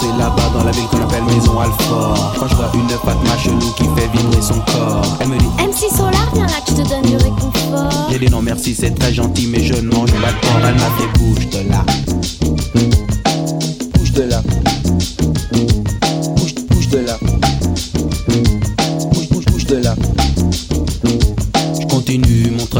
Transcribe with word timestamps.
Commencé 0.00 0.18
là-bas 0.18 0.50
dans 0.54 0.64
la 0.64 0.70
ville 0.70 0.86
qu'on 0.86 1.02
appelle 1.02 1.24
Maison 1.24 1.58
Alfort 1.60 2.34
Quand 2.38 2.48
je 2.48 2.54
vois 2.54 2.70
une 2.74 2.88
Fatma 2.88 3.36
chelou 3.38 3.72
qui 3.76 3.84
fait 3.96 4.08
vibrer 4.08 4.42
son 4.42 4.58
corps. 4.60 5.16
Elle 5.20 5.28
me 5.28 5.38
dit 5.38 5.46
MC 5.58 5.94
Solar, 5.94 6.28
viens 6.34 6.46
là 6.46 6.52
je 6.66 6.74
te 6.74 6.88
donne 6.88 7.02
du 7.02 7.16
réconfort. 7.16 8.08
J'ai 8.10 8.18
dit 8.18 8.30
non 8.30 8.42
merci 8.42 8.74
c'est 8.74 8.92
très 8.92 9.12
gentil 9.12 9.48
mais 9.50 9.62
je 9.62 9.74
ne 9.74 9.90
mange 9.90 10.12
pas 10.12 10.32
de 10.32 10.40
porc. 10.40 10.60
Elle 10.66 10.74
m'a 10.74 10.90
fait 10.96 11.18
bouge 11.18 11.48
de 11.50 11.70
là 11.70 11.84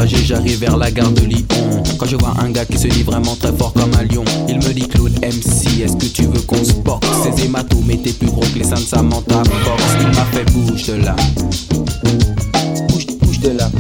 j'arrive 0.07 0.59
vers 0.59 0.77
la 0.77 0.91
gare 0.91 1.11
de 1.11 1.23
Lyon. 1.23 1.45
Quand 1.99 2.07
je 2.07 2.17
vois 2.17 2.35
un 2.41 2.51
gars 2.51 2.65
qui 2.65 2.79
se 2.79 2.89
dit 2.89 3.03
vraiment 3.03 3.37
très 3.37 3.53
fort 3.53 3.73
comme 3.73 3.93
un 3.95 4.05
lion 4.05 4.25
Il 4.49 4.57
me 4.57 4.73
dit 4.73 4.89
Claude 4.89 5.13
MC 5.21 5.83
est-ce 5.83 5.97
que 5.97 6.07
tu 6.07 6.23
veux 6.23 6.41
qu'on 6.43 6.65
se 6.65 6.73
boxe? 6.73 7.07
Ces 7.23 7.45
hématomes 7.45 7.91
étaient 7.91 8.13
plus 8.13 8.29
gros 8.29 8.41
que 8.41 8.59
les 8.59 8.65
seins 8.65 8.77
Samantha 8.77 9.43
Fox 9.45 9.83
Il 10.01 10.07
m'a 10.09 10.25
fait 10.27 10.45
bouge 10.53 10.87
de 10.87 10.95
là. 10.95 11.17
Bouge, 12.89 13.07
bouge 13.21 13.41
de 13.41 13.51
là. 13.51 13.71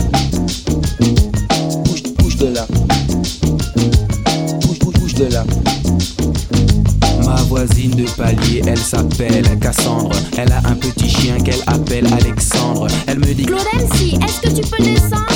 De 8.00 8.10
palier, 8.10 8.62
elle 8.66 8.78
s'appelle 8.78 9.58
Cassandre. 9.60 10.16
Elle 10.36 10.52
a 10.52 10.58
un 10.64 10.74
petit 10.74 11.08
chien 11.08 11.38
qu'elle 11.38 11.62
appelle 11.66 12.06
Alexandre. 12.12 12.86
Elle 13.06 13.18
me 13.18 13.34
dit 13.34 13.44
Claude 13.44 13.60
MC, 13.74 14.14
est-ce 14.24 14.40
que 14.40 14.48
tu 14.48 14.68
peux 14.68 14.82
descendre? 14.82 15.26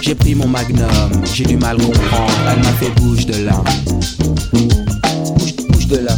J'ai 0.00 0.14
pris 0.14 0.34
mon 0.34 0.46
magnum, 0.46 0.88
j'ai 1.32 1.44
du 1.44 1.56
mal 1.56 1.76
comprendre. 1.76 2.32
Elle 2.50 2.58
m'a 2.58 2.72
fait 2.72 2.90
bouge 3.00 3.26
de 3.26 3.44
là. 3.44 3.62
Bouge, 4.52 5.54
bouge 5.70 5.86
de 5.88 5.96
là. 5.98 6.16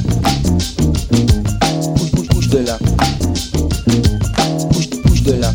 Bouge, 1.96 2.10
bouge, 2.12 2.28
bouge 2.28 2.48
de 2.48 2.58
là. 2.58 2.78
Bouge, 4.72 4.90
bouge 5.04 5.22
de 5.22 5.32
là. 5.32 5.52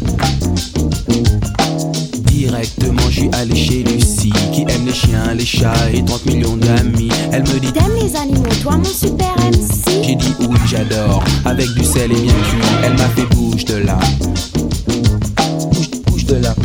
Directement, 2.25 3.09
je 3.09 3.19
suis 3.19 3.29
allé 3.33 3.55
chez 3.55 3.83
Lucie, 3.83 4.33
qui 4.51 4.61
aime 4.61 4.85
les 4.85 4.93
chiens, 4.93 5.33
les 5.35 5.45
chats 5.45 5.91
et 5.93 6.03
30 6.03 6.25
millions 6.25 6.57
d'amis. 6.57 7.09
Elle 7.31 7.43
me 7.43 7.59
dit 7.59 7.71
T'aimes 7.71 7.95
les 8.01 8.15
animaux, 8.15 8.49
toi 8.63 8.77
mon 8.77 8.83
super 8.83 9.35
MC 9.37 9.69
j'ai 10.09 10.15
dit 10.15 10.33
oui 10.39 10.57
j'adore. 10.65 11.23
Avec 11.45 11.71
du 11.75 11.83
sel 11.83 12.11
et 12.11 12.15
bien 12.15 12.33
cuit 12.33 12.57
Elle 12.83 12.94
m'a 12.94 13.09
fait 13.09 13.25
bouge 13.35 13.65
de 13.65 13.75
là. 13.75 14.00
Bouge, 15.71 15.89
bouge 16.07 16.25
de 16.25 16.35
là. 16.35 16.56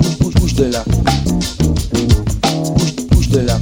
Bouge, 0.00 0.16
bouge 0.20 0.34
bouge 0.34 0.54
de 0.54 0.64
là. 0.64 0.84
Bouge, 2.74 2.94
bouge 3.10 3.28
de 3.28 3.38
là. 3.40 3.58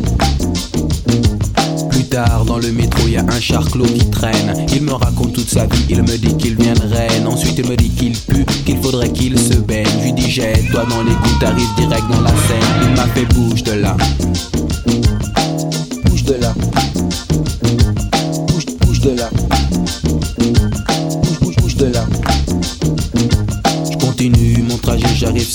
Plus 1.91 2.05
tard 2.05 2.45
dans 2.47 2.59
le 2.59 2.73
métro 2.73 3.07
y 3.07 3.19
a 3.19 3.23
un 3.23 3.41
char 3.41 3.71
clos 3.71 3.85
qui 3.85 4.09
traîne. 4.09 4.67
Il 4.73 4.83
me 4.83 4.95
raconte 4.95 5.35
toute 5.35 5.51
sa 5.51 5.67
vie, 5.67 5.85
il 5.91 6.03
me 6.03 6.17
dit 6.17 6.37
qu'il 6.37 6.57
vient 6.57 6.75
de 6.75 6.81
Rennes 6.81 7.27
Ensuite 7.27 7.59
il 7.59 7.69
me 7.69 7.77
dit 7.77 7.91
qu'il 7.91 8.17
pue, 8.17 8.47
qu'il 8.65 8.79
faudrait 8.79 9.11
qu'il 9.11 9.39
se 9.39 9.55
baigne. 9.55 9.87
Je 9.99 10.05
lui 10.05 10.13
dis 10.15 10.31
jette-toi 10.31 10.87
dans 10.89 11.03
les 11.03 11.15
coups, 11.17 11.39
t'arrives 11.41 11.75
direct 11.77 12.05
dans 12.11 12.23
la 12.23 12.31
scène. 12.31 12.81
Il 12.83 12.97
m'a 12.97 13.07
fait 13.09 13.27
bouge 13.27 13.63
de 13.63 13.73
là. 13.73 13.97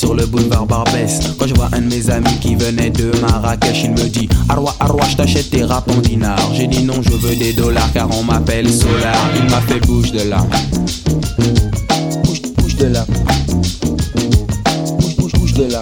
sur 0.06 0.14
le 0.14 0.26
boulevard 0.28 0.68
Barbès. 0.68 1.20
Quand 1.40 1.48
je 1.48 1.56
vois 1.56 1.70
un 1.74 1.82
de 1.82 1.88
mes 1.88 2.10
amis 2.12 2.38
qui 2.40 2.56
venait 2.56 2.92
de 2.92 3.12
Marrakech, 3.22 3.86
il 3.86 3.92
me 3.92 4.08
dit 4.08 4.30
Arwa, 4.50 4.76
Arwa, 4.80 5.04
je 5.10 5.16
t'achète 5.16 5.50
tes 5.50 5.64
rap 5.64 5.90
en 5.90 6.00
dinars. 6.00 6.54
J'ai 6.54 6.68
dit 6.68 6.84
non, 6.84 7.02
je 7.02 7.10
veux 7.10 7.36
des 7.36 7.54
dollars 7.54 7.92
car 7.92 8.08
on 8.16 8.24
m'appelle 8.24 8.72
Solar. 8.72 9.18
Il 9.36 9.50
m'a 9.50 9.62
fait 9.62 9.80
bouge 9.80 10.12
de 10.12 10.30
là. 10.30 10.46
Bouge, 12.24 12.42
bouge 12.56 12.76
de 12.76 12.86
là. 12.86 13.06
Bouge, 15.00 15.16
bouge, 15.18 15.32
bouge 15.34 15.54
de 15.54 15.72
là. 15.72 15.82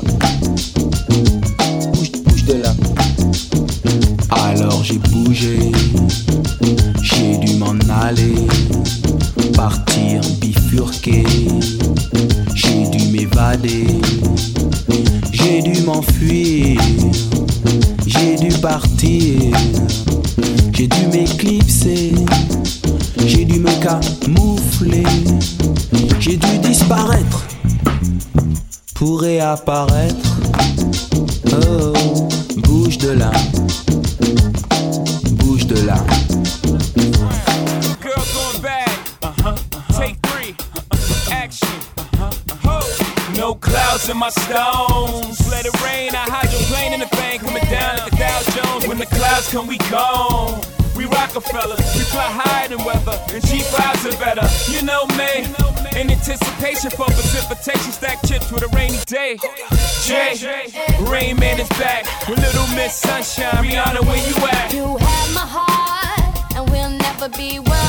J'ai 20.74 20.88
dû 20.88 21.08
m'éclipser, 21.08 22.14
j'ai 23.26 23.46
dû 23.46 23.60
me 23.60 23.72
camoufler, 23.82 25.04
j'ai 26.20 26.38
dû 26.38 26.58
disparaître 26.60 27.46
pour 28.96 29.22
réapparaître. 29.22 30.38
Oh, 31.52 31.94
bouge 32.58 32.98
de 32.98 33.12
là, 33.12 33.32
bouge 35.32 35.68
de 35.68 35.86
là. 35.86 36.04
No 43.44 43.56
clouds 43.56 44.08
in 44.08 44.16
my 44.16 44.30
stones. 44.30 45.36
Let 45.52 45.66
it 45.66 45.76
rain, 45.84 46.16
I 46.16 46.24
hide 46.32 46.48
your 46.48 46.64
plane 46.72 46.94
in 46.94 47.02
the 47.02 47.12
bank. 47.12 47.42
Coming 47.42 47.68
down 47.68 47.98
like 47.98 48.12
the 48.12 48.16
Dow 48.16 48.40
Jones. 48.56 48.88
When 48.88 48.98
the 48.98 49.06
clouds 49.06 49.52
come, 49.52 49.68
we 49.68 49.78
gone. 49.92 50.64
We 50.96 51.04
Rockefellers, 51.12 51.84
we 51.94 52.08
fly 52.08 52.24
higher 52.40 52.70
than 52.70 52.80
weather, 52.86 53.20
and 53.36 53.44
G5s 53.44 54.08
are 54.08 54.16
better. 54.16 54.48
You 54.72 54.82
know 54.88 55.04
me, 55.20 55.44
in 56.00 56.10
anticipation 56.10 56.90
for 56.92 57.04
precipitation, 57.12 57.92
stack 57.92 58.24
chips 58.26 58.50
with 58.50 58.64
a 58.64 58.70
rainy 58.70 59.04
day. 59.08 59.36
Jay, 60.08 60.40
Rain 61.12 61.36
Man 61.36 61.60
is 61.60 61.68
back 61.76 62.08
with 62.30 62.40
Little 62.40 62.68
Miss 62.80 62.96
Sunshine. 62.96 63.60
Rihanna, 63.60 64.08
where 64.08 64.24
you 64.24 64.38
at? 64.56 64.72
You 64.72 64.96
have 64.96 65.30
my 65.36 65.44
heart, 65.44 66.56
and 66.56 66.70
we'll 66.72 66.96
never 66.96 67.28
be 67.28 67.60
one. 67.60 67.83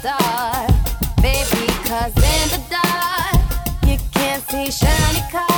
star. 0.00 0.66
Baby, 1.20 1.66
cause 1.84 2.14
in 2.16 2.48
the 2.48 2.62
dark, 2.70 3.36
you 3.86 3.98
can't 4.12 4.42
see 4.50 4.70
shiny 4.70 5.20
cars. 5.30 5.49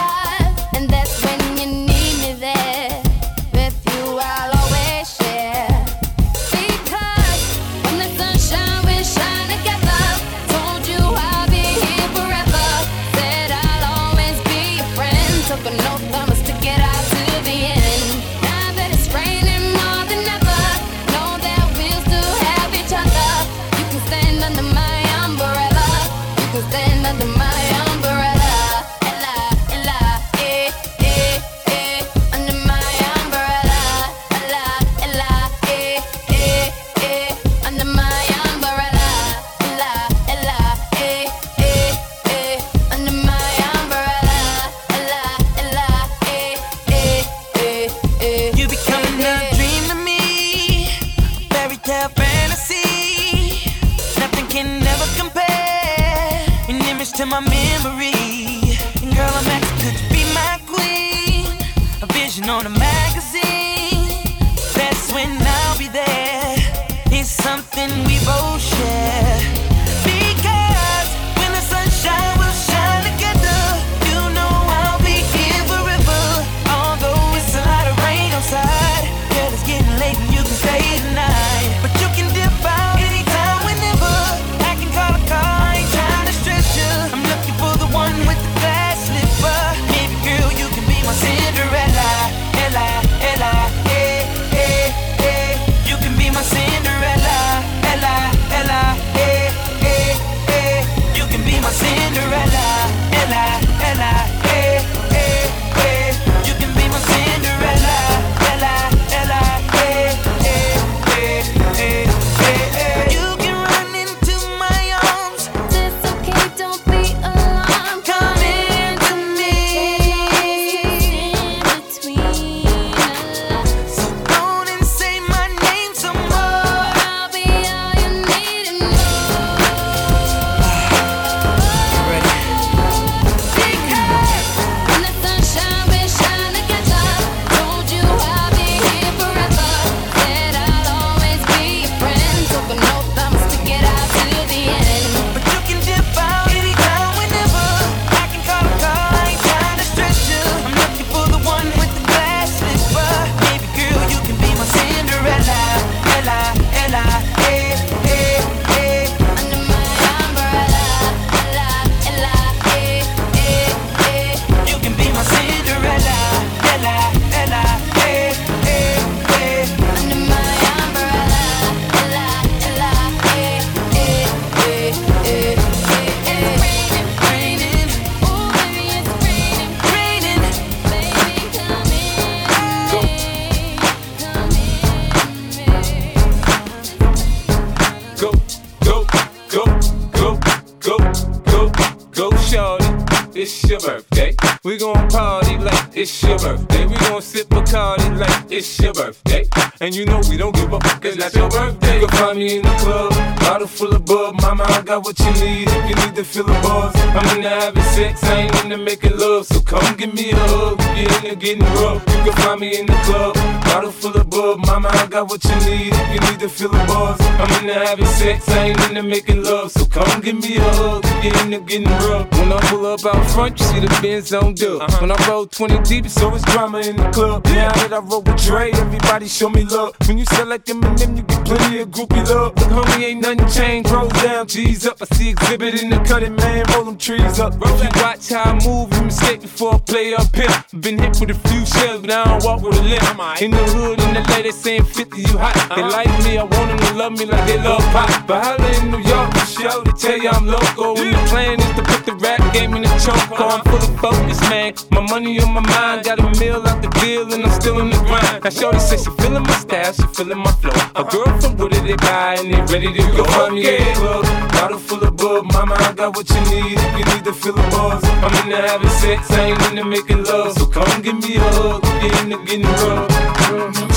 It's 193.43 193.69
your 193.69 193.81
birthday. 193.81 194.37
We 194.63 194.79
gon' 194.79 195.09
party 195.09 195.59
like 195.59 195.97
it's 195.97 196.23
your 196.23 196.39
birthday. 196.39 196.87
We 196.87 196.95
gon' 196.95 197.21
sip 197.21 197.49
Bacardi 197.49 198.02
it's 198.51 198.81
your 198.81 198.93
birthday. 198.93 199.47
And 199.81 199.95
you 199.95 200.05
know 200.05 200.21
we 200.29 200.37
don't 200.37 200.55
give 200.55 200.73
a 200.73 200.81
fuck, 200.81 201.05
it's 201.05 201.17
not 201.17 201.35
your 201.35 201.49
birthday. 201.49 202.01
You 202.01 202.07
can 202.07 202.17
find 202.19 202.39
me 202.39 202.57
in 202.57 202.63
the 202.63 202.75
club, 202.83 203.13
bottle 203.41 203.67
full 203.67 203.95
of 203.95 204.05
bub. 204.05 204.41
Mama, 204.41 204.65
I 204.69 204.83
got 204.83 205.05
what 205.05 205.19
you 205.19 205.33
need 205.45 205.69
if 205.69 205.89
you 205.89 205.95
need 205.97 206.15
to 206.15 206.25
feel 206.25 206.45
the 206.45 206.53
buzz. 206.63 206.95
I'm 206.97 207.37
into 207.37 207.49
having 207.49 207.83
sex, 207.95 208.23
I 208.25 208.43
ain't 208.43 208.65
into 208.65 208.79
making 208.79 209.17
love. 209.19 209.47
So 209.47 209.61
come 209.61 209.97
give 209.97 210.15
me 210.15 210.31
a 210.31 210.37
hug 210.37 210.77
if 210.81 210.99
you're 210.99 211.33
into 211.33 211.37
getting 211.37 211.65
rough. 211.81 212.03
You 212.09 212.31
can 212.31 212.33
find 212.43 212.61
me 212.61 212.79
in 212.79 212.87
the 212.87 212.99
club, 213.07 213.35
bottle 213.65 213.93
full 213.93 214.17
of 214.17 214.31
bub. 214.31 214.59
Mama, 214.67 214.89
I 214.93 215.07
got 215.07 215.29
what 215.29 215.43
you 215.45 215.57
need 215.67 215.93
if 215.93 216.09
you 216.15 216.21
need 216.31 216.41
to 216.41 216.49
feel 216.49 216.71
the 216.71 216.85
buzz. 216.87 217.21
I'm 217.21 217.51
into 217.61 217.75
having 217.75 218.07
sex, 218.07 218.49
I 218.49 218.69
ain't 218.69 218.81
into 218.89 219.03
making 219.03 219.43
love. 219.43 219.73
So 219.73 219.87
come 219.87 220.21
give 220.21 220.37
me 220.37 220.57
a 220.57 220.63
hug 220.75 221.05
if 221.05 221.25
you're 221.25 221.45
into 221.45 221.61
getting 221.61 221.89
rough. 222.07 222.31
When 222.33 222.53
I 222.53 222.61
pull 222.69 222.87
up 222.87 223.05
out 223.05 223.31
front, 223.31 223.59
you 223.59 223.67
see 223.67 223.81
the 223.81 223.99
Benz 224.03 224.33
on 224.33 224.55
dub. 224.55 224.83
Uh-huh. 224.83 224.99
When 225.01 225.11
I 225.11 225.29
roll 225.29 225.47
20 225.47 225.83
deep, 225.83 226.07
so 226.09 226.23
it's 226.23 226.23
always 226.23 226.43
drama 226.45 226.79
in 226.79 226.97
the 226.97 227.11
club. 227.11 227.45
Now 227.47 227.73
that 227.73 227.93
I 227.93 227.99
roll 228.13 228.23
with 228.23 228.45
Dre, 228.45 228.71
everybody 228.73 229.27
show 229.27 229.49
me 229.49 229.65
love. 229.65 229.95
When 230.07 230.19
you 230.19 230.27
sell 230.27 230.47
like 230.47 230.65
Eminem, 230.67 231.17
you 231.17 231.23
get 231.23 231.45
plenty 231.45 231.81
of 231.81 231.89
groupie 231.89 232.27
love. 232.29 232.55
Look, 232.57 232.87
homie, 232.87 233.05
ain't 233.05 233.23
nothing 233.23 233.49
changed. 233.49 233.91
Roll 233.91 234.09
down, 234.09 234.47
G's 234.47 234.87
up. 234.87 234.99
I 235.01 235.07
see 235.17 235.33
Xzibit 235.35 235.83
in 235.83 235.89
the 235.91 235.99
cutting, 236.01 236.37
man. 236.37 236.65
Roll 236.75 236.85
them 236.85 236.99
trees 236.99 237.41
up. 237.41 237.55
If 237.55 237.83
you 237.83 238.03
watch 238.03 238.29
how 238.29 238.53
I 238.53 238.65
move, 238.65 238.93
you 238.95 239.03
mistake 239.05 239.41
before 239.41 239.75
I 239.75 239.79
play 239.79 240.15
up 240.15 240.35
here. 240.37 240.81
Been 240.81 240.99
hit 240.99 241.19
with 241.21 241.31
a 241.31 241.49
few 241.49 241.65
shells, 241.65 242.03
but 242.03 242.11
I 242.11 242.25
don't 242.25 242.45
walk 242.45 242.63
with 242.63 242.79
a 242.79 242.83
limp. 242.83 243.41
In 243.41 243.51
the 243.51 243.65
hood, 243.73 244.01
in 244.01 244.15
the 244.15 244.21
LA, 244.29 244.43
they 244.43 244.51
saying 244.51 244.85
50, 244.85 245.21
you 245.21 245.39
hot. 245.39 245.57
They 245.75 245.83
like 245.83 246.13
me, 246.25 246.39
I 246.39 246.45
want 246.45 246.69
them 246.69 246.79
to 246.79 246.95
love 246.95 247.13
me 247.13 247.25
like 247.25 247.47
they 247.47 247.59
love 247.59 247.83
pop. 247.93 248.27
But 248.27 248.45
holla 248.45 248.69
in 248.79 248.91
New 248.91 249.03
York, 249.09 249.33
for 249.33 249.47
show, 249.47 249.83
they 249.83 249.93
tell 249.93 250.19
you 250.19 250.29
I'm 250.29 250.47
local. 250.47 250.99
And 250.99 251.15
the 251.15 251.23
plan 251.31 251.61
is 251.61 251.73
to 251.77 251.83
put 251.83 252.05
the 252.05 252.15
rap 252.17 252.41
game 252.53 252.75
in 252.75 252.83
the 252.83 252.93
choke. 253.01 253.41
I'm 253.41 253.65
full 253.65 253.77
of 253.77 254.01
focus, 254.01 254.41
man. 254.51 254.75
My 254.91 255.01
money 255.01 255.41
on 255.41 255.53
my 255.53 255.61
mind, 255.61 256.05
got 256.05 256.19
a 256.21 256.29
meal 256.39 256.61
out 256.67 256.83
the 256.83 256.89
deal, 257.01 257.33
and 257.33 257.45
I'm 257.45 257.61
still 257.61 257.81
in 257.81 257.91
the 257.91 258.02
grind. 258.05 258.45
Now, 258.45 258.51
Shorty 258.51 258.79
says 258.79 259.05
she 259.05 259.11
feeling 259.23 259.43
my 259.43 259.57
style, 259.57 259.93
she 259.93 260.07
feeling 260.15 260.39
my 260.39 260.53
flow. 260.53 260.73
A 260.97 261.05
girl 261.05 261.41
from 261.41 261.57
Wooded, 261.57 261.85
they 261.85 261.97
buy, 261.97 262.37
and 262.39 262.53
they 262.53 262.61
ready 262.73 262.93
to 262.93 263.03
go. 263.17 263.25
Find 263.25 263.55
me 263.55 263.63
the 263.63 263.93
club, 263.95 264.25
bottle 264.53 264.79
full 264.79 265.03
of 265.05 265.17
bub. 265.17 265.45
Mama, 265.53 265.77
I 265.79 265.93
got 265.93 266.17
what 266.17 266.29
you 266.29 266.41
need 266.51 266.79
if 266.79 266.99
you 266.99 267.05
need 267.15 267.25
to 267.25 267.33
feel 267.33 267.55
the 267.55 267.63
buzz. 267.71 268.03
I'm 268.05 268.35
into 268.45 268.57
having 268.57 268.89
sex, 269.03 269.31
I 269.31 269.51
ain't 269.51 269.63
into 269.71 269.85
making 269.85 270.25
love. 270.25 270.53
So 270.59 270.67
come 270.67 271.03
give 271.03 271.19
me 271.19 271.37
a 271.37 271.41
hug, 271.41 271.85
you're 272.03 272.17
into 272.23 272.39
getting 272.45 272.67
rough. 272.67 273.92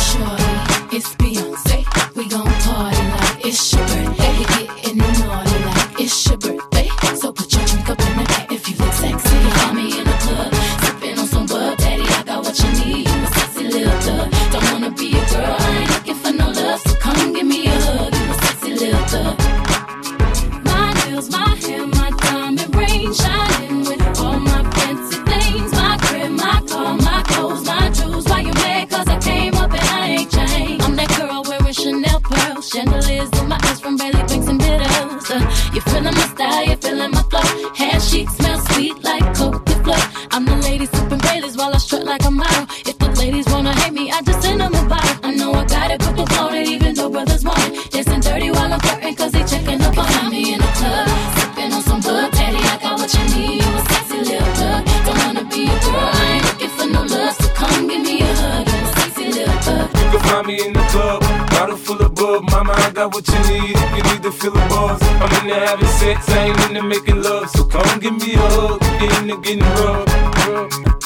Sex, 66.15 66.29
I 66.29 66.45
ain't 66.45 66.59
into 66.69 66.83
making 66.83 67.21
love. 67.21 67.49
So 67.49 67.65
come 67.65 67.99
give 67.99 68.17
me 68.17 68.33
a 68.33 68.37
hug, 68.37 68.81
you're 69.01 69.21
into 69.21 69.37
getting 69.41 69.59
rough. 69.61 71.04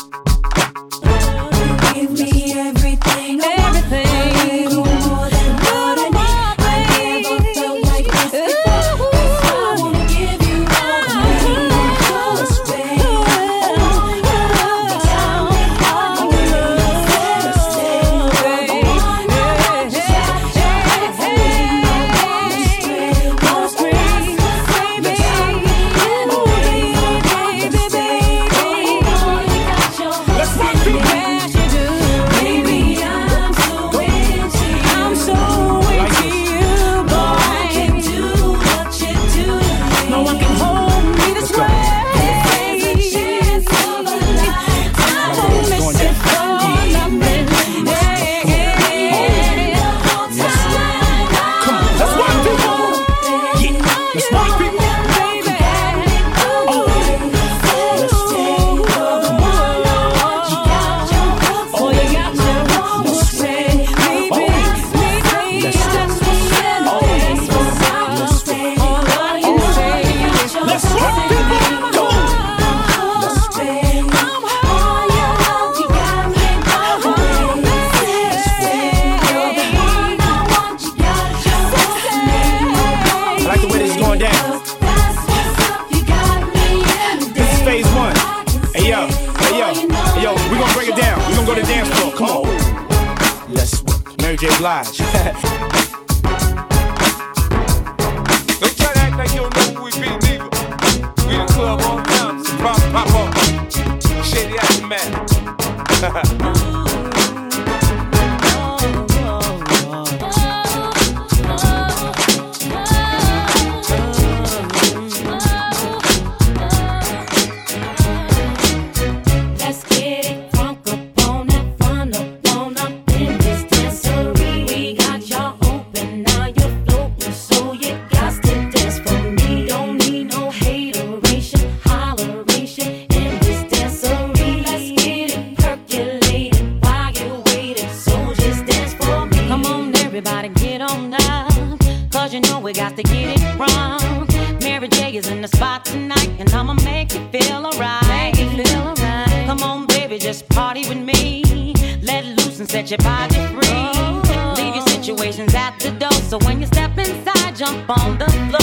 Just 150.30 150.48
party 150.50 150.88
with 150.88 151.00
me. 151.00 151.74
Let 152.04 152.24
loose 152.24 152.60
and 152.60 152.70
set 152.70 152.92
your 152.92 153.00
body 153.00 153.34
free. 153.48 154.62
Leave 154.62 154.76
your 154.76 154.84
oh. 154.84 154.86
situations 154.88 155.56
at 155.56 155.80
the 155.80 155.90
door. 155.90 156.12
So 156.12 156.38
when 156.46 156.62
you 156.62 156.68
step 156.68 156.96
inside, 157.00 157.56
jump 157.56 157.90
on 157.90 158.20
the 158.20 158.28
floor. 158.28 158.59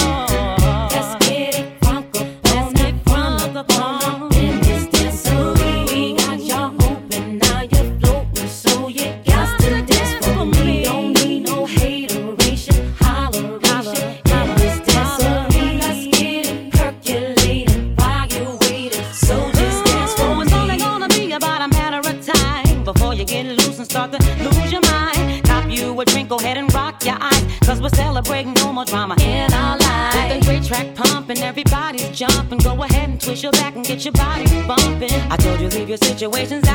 Situations 36.18 36.65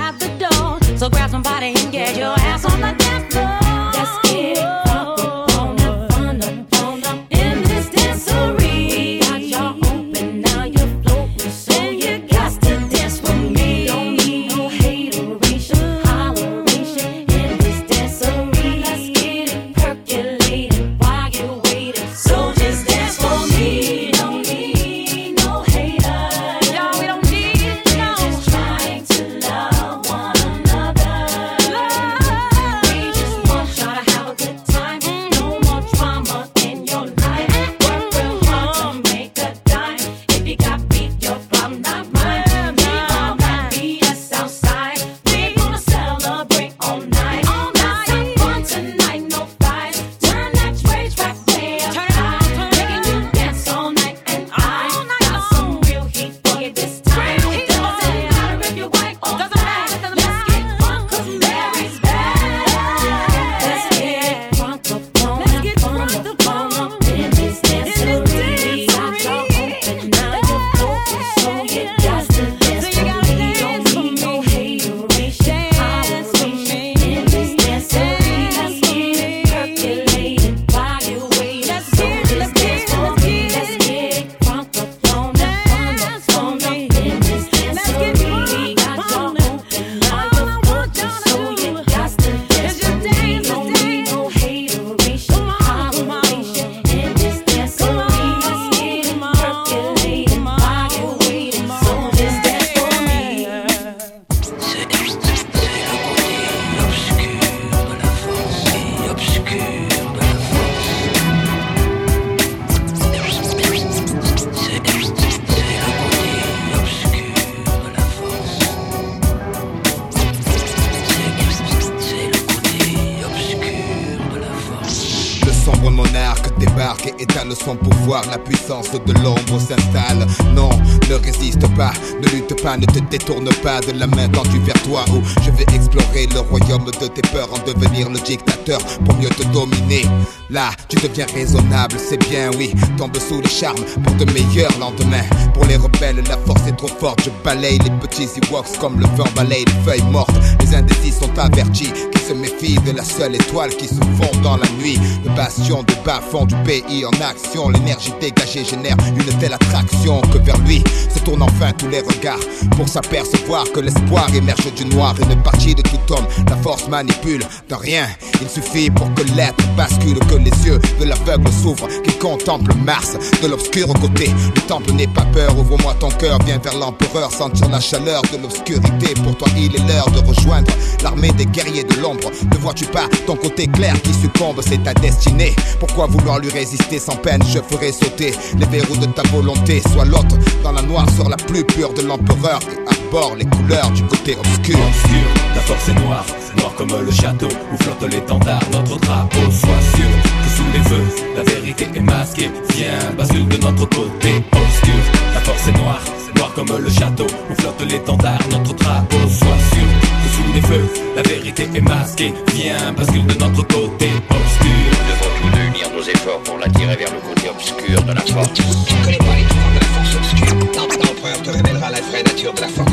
100% 127.74 128.01
voir 128.06 128.24
la 128.30 128.38
puissance 128.38 128.92
de 128.92 129.14
l'ombre 129.22 129.60
s'installe. 129.60 130.26
Non, 130.56 130.70
ne 131.10 131.16
résiste 131.16 131.68
pas, 131.76 131.94
ne 132.22 132.28
lutte 132.30 132.62
pas, 132.62 132.78
ne 132.78 132.86
te 132.86 133.00
détourne 133.00 133.50
pas 133.64 133.80
de 133.82 133.92
la 133.98 134.08
main 134.08 134.30
tendue 134.30 134.60
vers 134.60 134.82
toi. 134.84 135.06
Où 135.14 135.22
je 135.44 135.52
vais 135.52 135.66
explorer 135.76 136.28
le 136.34 136.40
royaume 136.40 136.86
de 136.86 137.08
tes 137.08 137.22
peurs 137.22 137.50
en 137.54 137.60
devenir 137.66 138.10
le 138.10 138.20
dictateur 138.20 138.80
pour 139.06 139.16
mieux 139.18 139.30
te 139.30 139.44
dominer. 139.54 140.06
Là, 140.50 140.72
tu 140.90 140.98
deviens 140.98 141.26
raisonnable, 141.34 141.96
c'est 141.98 142.20
bien, 142.30 142.52
oui. 142.58 142.74
Tombe 142.98 143.18
sous 143.18 143.42
les 143.42 143.50
charmes 143.50 143.84
pour 144.04 144.14
de 144.16 144.26
meilleurs 144.34 144.78
lendemains. 144.80 145.24
Pour 145.54 145.66
les 145.66 145.78
rebelles, 145.78 146.22
la 146.28 146.38
force 146.46 146.68
est 146.68 146.76
trop 146.76 146.90
forte. 147.00 147.24
Je 147.24 147.30
balaye 147.44 147.80
les 147.80 147.92
petits 148.02 148.28
Ewoks 148.44 148.78
comme 148.80 149.00
le 149.00 149.06
vent 149.16 149.30
balaye 149.36 149.66
les 149.66 149.84
feuilles 149.86 150.12
mortes. 150.12 150.36
Les 150.60 150.76
indécis 150.76 151.12
sont 151.12 151.38
avertis 151.38 151.94
qui 152.12 152.22
se 152.22 152.34
méfient 152.34 152.80
de 152.86 152.92
la 152.92 153.04
seule 153.04 153.36
étoile 153.36 153.70
qui 153.76 153.88
se 153.88 153.96
fond 153.96 154.42
dans 154.44 154.58
la 154.58 154.68
nuit. 154.80 155.00
Le 155.24 155.30
bastion 155.36 155.84
de 155.84 155.94
bas 156.06 156.22
fond 156.32 156.46
du 156.46 156.56
pays 156.66 157.06
en 157.06 157.12
action, 157.22 157.70
L'énergie 157.92 158.14
dégagée 158.22 158.64
génère 158.64 158.96
une 159.06 159.38
telle 159.38 159.52
attraction 159.52 160.22
que 160.32 160.38
vers 160.38 160.58
lui 160.60 160.82
se 161.14 161.20
tournent 161.20 161.42
enfin 161.42 161.74
tous 161.78 161.90
les 161.90 162.00
regards 162.00 162.40
pour 162.78 162.88
s'apercevoir 162.88 163.66
que 163.74 163.82
l'espoir 163.82 164.34
émerge 164.34 164.74
du 164.76 164.86
noir. 164.86 165.14
Une 165.30 165.44
partie 165.44 165.76
de 165.76 165.82
tout 165.82 166.14
homme, 166.14 166.26
la 166.50 166.56
force 166.56 166.88
manipule 166.88 167.44
de 167.68 167.76
rien. 167.76 168.08
Il 168.42 168.48
suffit 168.48 168.90
pour 168.90 169.14
que 169.14 169.24
l'être 169.36 169.62
bascule, 169.76 170.20
que 170.20 170.36
les 170.36 170.52
yeux 170.66 170.80
de 171.02 171.04
l'aveugle 171.04 171.52
s'ouvrent, 171.52 171.90
qu'il 172.02 172.18
contemple 172.18 172.74
Mars 172.76 173.18
de 173.44 173.48
l'obscur 173.48 173.88
côté. 174.00 174.30
Le 174.56 174.62
temple 174.62 174.94
n'est 174.94 175.08
pas 175.08 175.26
peur, 175.34 175.58
ouvre-moi 175.60 175.94
ton 176.00 176.12
cœur, 176.12 176.40
viens 176.46 176.60
vers 176.60 176.78
l'empereur, 176.78 177.30
sentir 177.30 177.68
la 177.68 177.82
chaleur 177.82 178.22
de 178.32 178.38
l'obscurité. 178.38 179.16
Pour 179.22 179.36
toi, 179.36 179.50
il 179.58 179.76
est 179.76 179.86
l'heure 179.86 180.10
de 180.12 180.20
rejoindre 180.20 180.72
l'armée 181.04 181.32
des 181.34 181.46
guerriers 181.46 181.84
de 181.84 181.96
l'ombre. 182.00 182.32
Ne 182.54 182.58
vois-tu 182.58 182.86
pas 182.86 183.10
ton 183.28 183.36
côté 183.36 183.68
clair 183.68 184.02
qui 184.02 184.14
succombe, 184.14 184.62
c'est 184.66 184.82
ta 184.82 184.94
destinée. 184.94 185.54
Pourquoi 185.82 186.08
vouloir 186.08 186.40
lui 186.40 186.50
résister 186.50 186.98
sans 186.98 187.18
peine? 187.18 187.44
Je 187.46 187.60
ferai 187.60 187.81
sauter 187.90 188.34
les 188.60 188.66
verrous 188.68 188.98
de 188.98 189.08
ta 189.08 189.24
volonté. 189.30 189.82
Sois 189.94 190.06
l'autre 190.06 190.38
dans 190.64 190.72
la 190.72 190.82
noire 190.82 191.10
sur 191.16 191.28
la 191.30 191.38
plus 191.38 191.64
pure 191.64 191.94
de 191.94 192.02
l'empereur 192.02 192.60
et 192.64 193.38
les 193.38 193.46
couleurs 193.46 193.92
du 193.92 194.04
côté 194.04 194.38
obscur. 194.38 194.78
Obscur, 194.80 195.28
ta 195.54 195.60
force 195.62 195.90
est 195.90 196.06
noire, 196.06 196.26
noire 196.58 196.74
comme 196.78 196.94
le 197.06 197.12
château 197.12 197.48
où 197.48 197.84
flotte 197.84 198.10
l'étendard, 198.10 198.62
notre 198.72 198.98
drapeau. 199.00 199.52
Sois 199.52 199.82
sûr 199.96 200.12
que 200.44 200.50
sous 200.56 200.72
les 200.74 200.84
feux, 200.90 201.24
la 201.36 201.44
vérité 201.44 201.88
est 201.94 202.00
masquée. 202.00 202.50
Viens, 202.76 203.12
bascule 203.18 203.48
de 203.48 203.58
notre 203.58 203.86
côté. 203.90 204.44
Obscur, 204.54 205.04
ta 205.34 205.40
force 205.42 205.68
est 205.68 205.78
noire, 205.78 206.04
noire 206.36 206.54
comme 206.54 206.78
le 206.78 206.90
château 206.90 207.28
où 207.50 207.56
flotte 207.62 207.82
l'étendard, 207.90 208.40
notre 208.52 208.74
drapeau. 208.76 209.18
Sois 209.28 209.60
sûr 209.74 210.11
sous 210.30 210.54
les 210.54 210.62
feux, 210.62 210.86
la 211.16 211.22
vérité 211.24 211.68
est 211.74 211.82
masquée. 211.82 212.34
Viens, 212.54 212.94
bascule 212.94 213.26
de 213.26 213.34
notre 213.34 213.68
côté. 213.68 214.10
Obscur. 214.30 214.92
Nous 214.92 215.10
devons 215.10 215.32
tous 215.42 215.58
unir 215.60 215.90
nos 215.96 216.04
efforts 216.04 216.40
pour 216.44 216.58
l'attirer 216.58 216.96
vers 216.96 217.12
le 217.12 217.20
côté 217.20 217.50
obscur 217.50 218.02
de 218.04 218.14
la 218.14 218.22
force. 218.22 219.71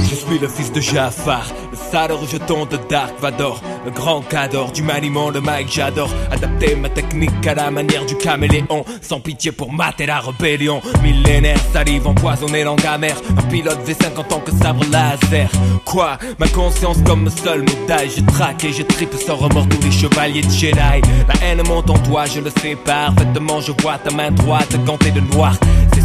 Je 0.09 0.15
suis 0.15 0.39
le 0.39 0.49
fils 0.49 0.73
de 0.73 0.81
Jafar, 0.81 1.47
le 1.71 1.77
sale 1.77 2.13
rejeton 2.13 2.67
de 2.67 2.79
Dark 2.89 3.15
Vador, 3.21 3.61
le 3.85 3.91
grand 3.91 4.21
cador 4.23 4.73
du 4.73 4.83
maniement 4.83 5.33
de 5.33 5.39
Mike 5.41 5.69
J'adore 5.71 6.11
adapter 6.31 6.77
ma 6.77 6.89
technique 6.89 7.47
à 7.47 7.55
la 7.55 7.71
manière 7.71 8.05
du 8.07 8.17
caméléon, 8.17 8.85
sans 9.01 9.21
pitié 9.21 9.53
pour 9.53 9.73
mater 9.73 10.07
la 10.07 10.21
rébellion. 10.21 10.81
Millénaire, 11.03 11.59
salive 11.73 12.07
empoisonnée, 12.07 12.65
langue 12.65 12.85
amère, 12.87 13.17
un 13.37 13.43
pilote 13.43 13.79
V5 13.87 14.19
en 14.19 14.25
tant 14.25 14.41
que 14.41 14.53
sabre 14.53 14.85
laser. 14.91 15.51
Quoi? 15.85 16.19
Ma 16.39 16.49
conscience 16.49 16.99
comme 17.07 17.29
seule 17.31 17.63
médaille, 17.63 18.11
je 18.17 18.23
traque 18.23 18.65
et 18.65 18.73
je 18.73 18.83
tripe 18.83 19.15
sans 19.15 19.37
remords 19.37 19.69
tous 19.69 19.83
les 19.83 19.93
chevaliers 19.93 20.43
de 20.43 20.51
Jedi. 20.51 20.77
La 20.77 21.47
haine 21.47 21.63
monte 21.67 21.91
en 21.91 21.99
toi, 21.99 22.25
je 22.27 22.41
le 22.41 22.51
sais 22.63 22.77
parfaitement, 22.77 23.61
je 23.61 23.73
vois 23.83 23.99
ta 23.99 24.11
main 24.11 24.31
droite 24.31 24.77
gantée 24.85 25.11
de 25.11 25.21
noir. 25.21 25.55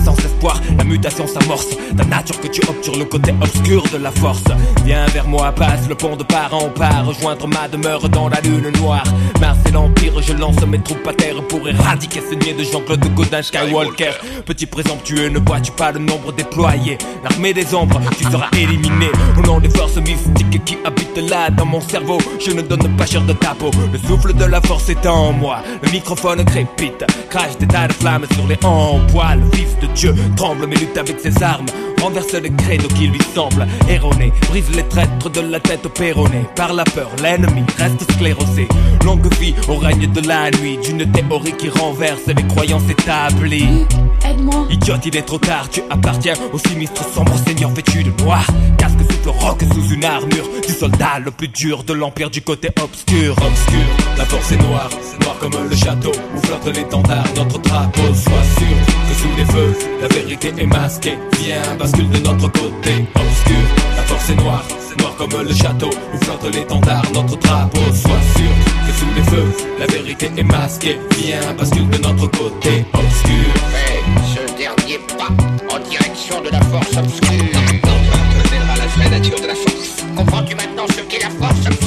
Sans 0.03 0.15
espoir, 0.17 0.62
la 0.77 0.84
mutation 0.84 1.25
s'amorce. 1.27 1.69
Ta 1.97 2.03
nature 2.06 2.39
que 2.39 2.47
tu 2.47 2.62
sur 2.82 2.95
le 2.97 3.06
côté 3.06 3.34
obscur 3.41 3.84
de 3.91 3.97
la 3.97 4.12
force. 4.12 4.43
Viens 4.86 5.06
vers 5.08 5.27
moi, 5.27 5.51
passe 5.51 5.88
le 5.88 5.95
pont 5.95 6.15
de 6.15 6.23
part 6.23 6.53
en 6.53 6.69
part, 6.69 7.06
rejoindre 7.06 7.47
ma 7.47 7.67
demeure 7.67 8.10
dans 8.10 8.29
la 8.29 8.41
lune 8.41 8.71
noire. 8.79 9.03
Mars 9.39 9.58
et 9.67 9.71
l'Empire, 9.71 10.21
je 10.21 10.34
lance 10.34 10.62
mes 10.65 10.79
troupes 10.79 11.08
à 11.08 11.13
terre 11.13 11.41
pour 11.47 11.67
éradiquer 11.67 12.21
ce 12.21 12.36
niais 12.36 12.53
de 12.53 12.63
Jean-Claude 12.63 13.06
Godin 13.13 13.41
Skywalker. 13.41 14.12
Petit 14.45 14.65
présomptueux, 14.65 15.29
ne 15.29 15.39
vois-tu 15.39 15.71
pas 15.71 15.91
le 15.91 15.99
nombre 15.99 16.34
déployé? 16.34 16.97
L'armée 17.23 17.53
des 17.53 17.73
ombres, 17.73 17.99
tu 18.17 18.23
seras 18.25 18.49
éliminé. 18.58 19.08
Au 19.38 19.41
nom 19.41 19.60
des 19.60 19.69
forces 19.69 19.97
mystiques 19.97 20.63
qui 20.65 20.77
habitent 20.86 21.29
là 21.29 21.49
dans 21.49 21.65
mon 21.65 21.82
cerveau, 21.82 22.17
je 22.39 22.51
ne 22.51 22.62
donne 22.62 22.95
pas 22.97 23.06
cher 23.06 23.21
de 23.21 23.34
ta 23.34 23.56
peau. 23.56 23.71
Le 23.91 23.99
souffle 23.99 24.34
de 24.34 24.45
la 24.45 24.62
force 24.62 24.89
est 24.89 25.06
en 25.06 25.32
moi, 25.32 25.58
le 25.82 25.91
microphone 25.91 26.43
crépite, 26.45 27.06
crache 27.29 27.58
des 27.60 27.67
tas 27.67 27.88
de 27.88 27.93
flammes 27.93 28.25
sur 28.34 28.47
les 28.47 28.58
poils. 28.58 29.39
Le 29.39 29.58
fils 29.58 29.75
Dieu 29.87 30.13
tremble 30.35 30.67
mais 30.67 30.75
lutte 30.75 30.97
avec 30.97 31.19
ses 31.19 31.41
armes. 31.43 31.65
Renverse 32.01 32.33
le 32.33 32.49
credo 32.49 32.87
qui 32.89 33.07
lui 33.07 33.19
semble 33.33 33.65
erroné. 33.89 34.33
Brise 34.49 34.69
les 34.75 34.83
traîtres 34.83 35.29
de 35.29 35.41
la 35.41 35.59
tête 35.59 35.85
au 35.85 35.89
péroné. 35.89 36.45
Par 36.55 36.73
la 36.73 36.83
peur, 36.83 37.09
l'ennemi 37.21 37.63
reste 37.77 38.11
sclérosé. 38.11 38.67
Longue 39.05 39.33
vie 39.35 39.55
au 39.69 39.75
règne 39.75 40.11
de 40.11 40.27
la 40.27 40.51
nuit. 40.51 40.77
D'une 40.83 41.09
théorie 41.11 41.53
qui 41.53 41.69
renverse 41.69 42.27
les 42.27 42.43
croyances 42.43 42.89
établies. 42.89 43.85
Aide-moi. 44.25 44.67
Idiote, 44.69 45.05
il 45.05 45.17
est 45.17 45.21
trop 45.23 45.38
tard. 45.38 45.69
Tu 45.69 45.81
appartiens 45.89 46.33
au 46.51 46.57
sinistre 46.57 47.03
sombre 47.13 47.33
seigneur 47.45 47.69
vêtu 47.71 48.03
de 48.03 48.12
noir. 48.23 48.45
Casque 48.77 48.99
souffle 48.99 49.29
roc 49.29 49.62
sous 49.73 49.93
une 49.93 50.05
armure. 50.05 50.45
Du 50.65 50.73
soldat 50.73 51.19
le 51.23 51.31
plus 51.31 51.47
dur 51.47 51.83
de 51.83 51.93
l'empire 51.93 52.29
du 52.29 52.41
côté 52.41 52.69
obscur. 52.81 53.36
Obscur, 53.38 53.86
la 54.17 54.25
force 54.25 54.51
est 54.51 54.57
noire. 54.57 54.89
Noir 55.21 55.38
comme 55.39 55.53
le 55.69 55.75
château 55.75 56.12
où 56.36 56.45
flotte 56.45 56.75
l'étendard. 56.75 57.25
Notre 57.36 57.59
drapeau, 57.59 58.13
sois 58.13 58.43
sûr 58.57 58.77
que 59.09 59.13
sous 59.15 59.38
les 59.38 59.45
feux, 59.45 59.77
la 60.01 60.07
vérité 60.07 60.53
est 60.57 60.65
masquée. 60.65 61.17
Viens, 61.39 61.75
bascule 61.77 62.09
de 62.09 62.19
notre 62.19 62.51
côté 62.51 63.05
obscur. 63.15 63.63
La 63.95 64.03
force 64.03 64.29
est 64.29 64.36
noire, 64.36 64.63
noir 64.97 65.15
comme 65.17 65.32
le 65.41 65.53
château 65.53 65.89
où 66.13 66.25
flotte 66.25 66.53
l'étendard. 66.53 67.03
Notre 67.13 67.38
drapeau, 67.38 67.79
sois 67.93 68.21
sûr 68.36 68.53
que 68.86 68.93
sous 68.93 69.13
les 69.15 69.23
feux, 69.23 69.53
la 69.79 69.86
vérité 69.88 70.32
est 70.36 70.43
masquée. 70.43 70.99
Viens, 71.17 71.53
bascule 71.58 71.89
de 71.89 71.97
notre 71.97 72.27
côté 72.27 72.86
obscur. 72.93 73.53
Fais 73.71 74.03
ce 74.34 74.58
dernier 74.58 74.99
pas 75.17 75.29
en 75.73 75.79
direction 75.79 76.41
de 76.41 76.49
la 76.49 76.62
force 76.62 76.97
obscure. 76.97 77.45
L'empereur 77.53 78.23
te 78.29 78.49
révélera 78.49 78.75
la 78.77 78.88
vraie 78.88 79.10
nature 79.10 79.39
de 79.39 79.47
la 79.47 79.56
force. 79.56 80.03
Comprends-tu 80.15 80.56
maintenant 80.56 80.86
ce 80.88 81.01
qu'est 81.01 81.23
la 81.23 81.29
force 81.29 81.67
obscure? 81.67 81.82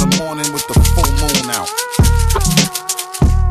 The 0.00 0.16
morning 0.16 0.50
with 0.54 0.66
the 0.66 0.80
full 0.96 1.12
moon 1.20 1.44
out. 1.52 1.68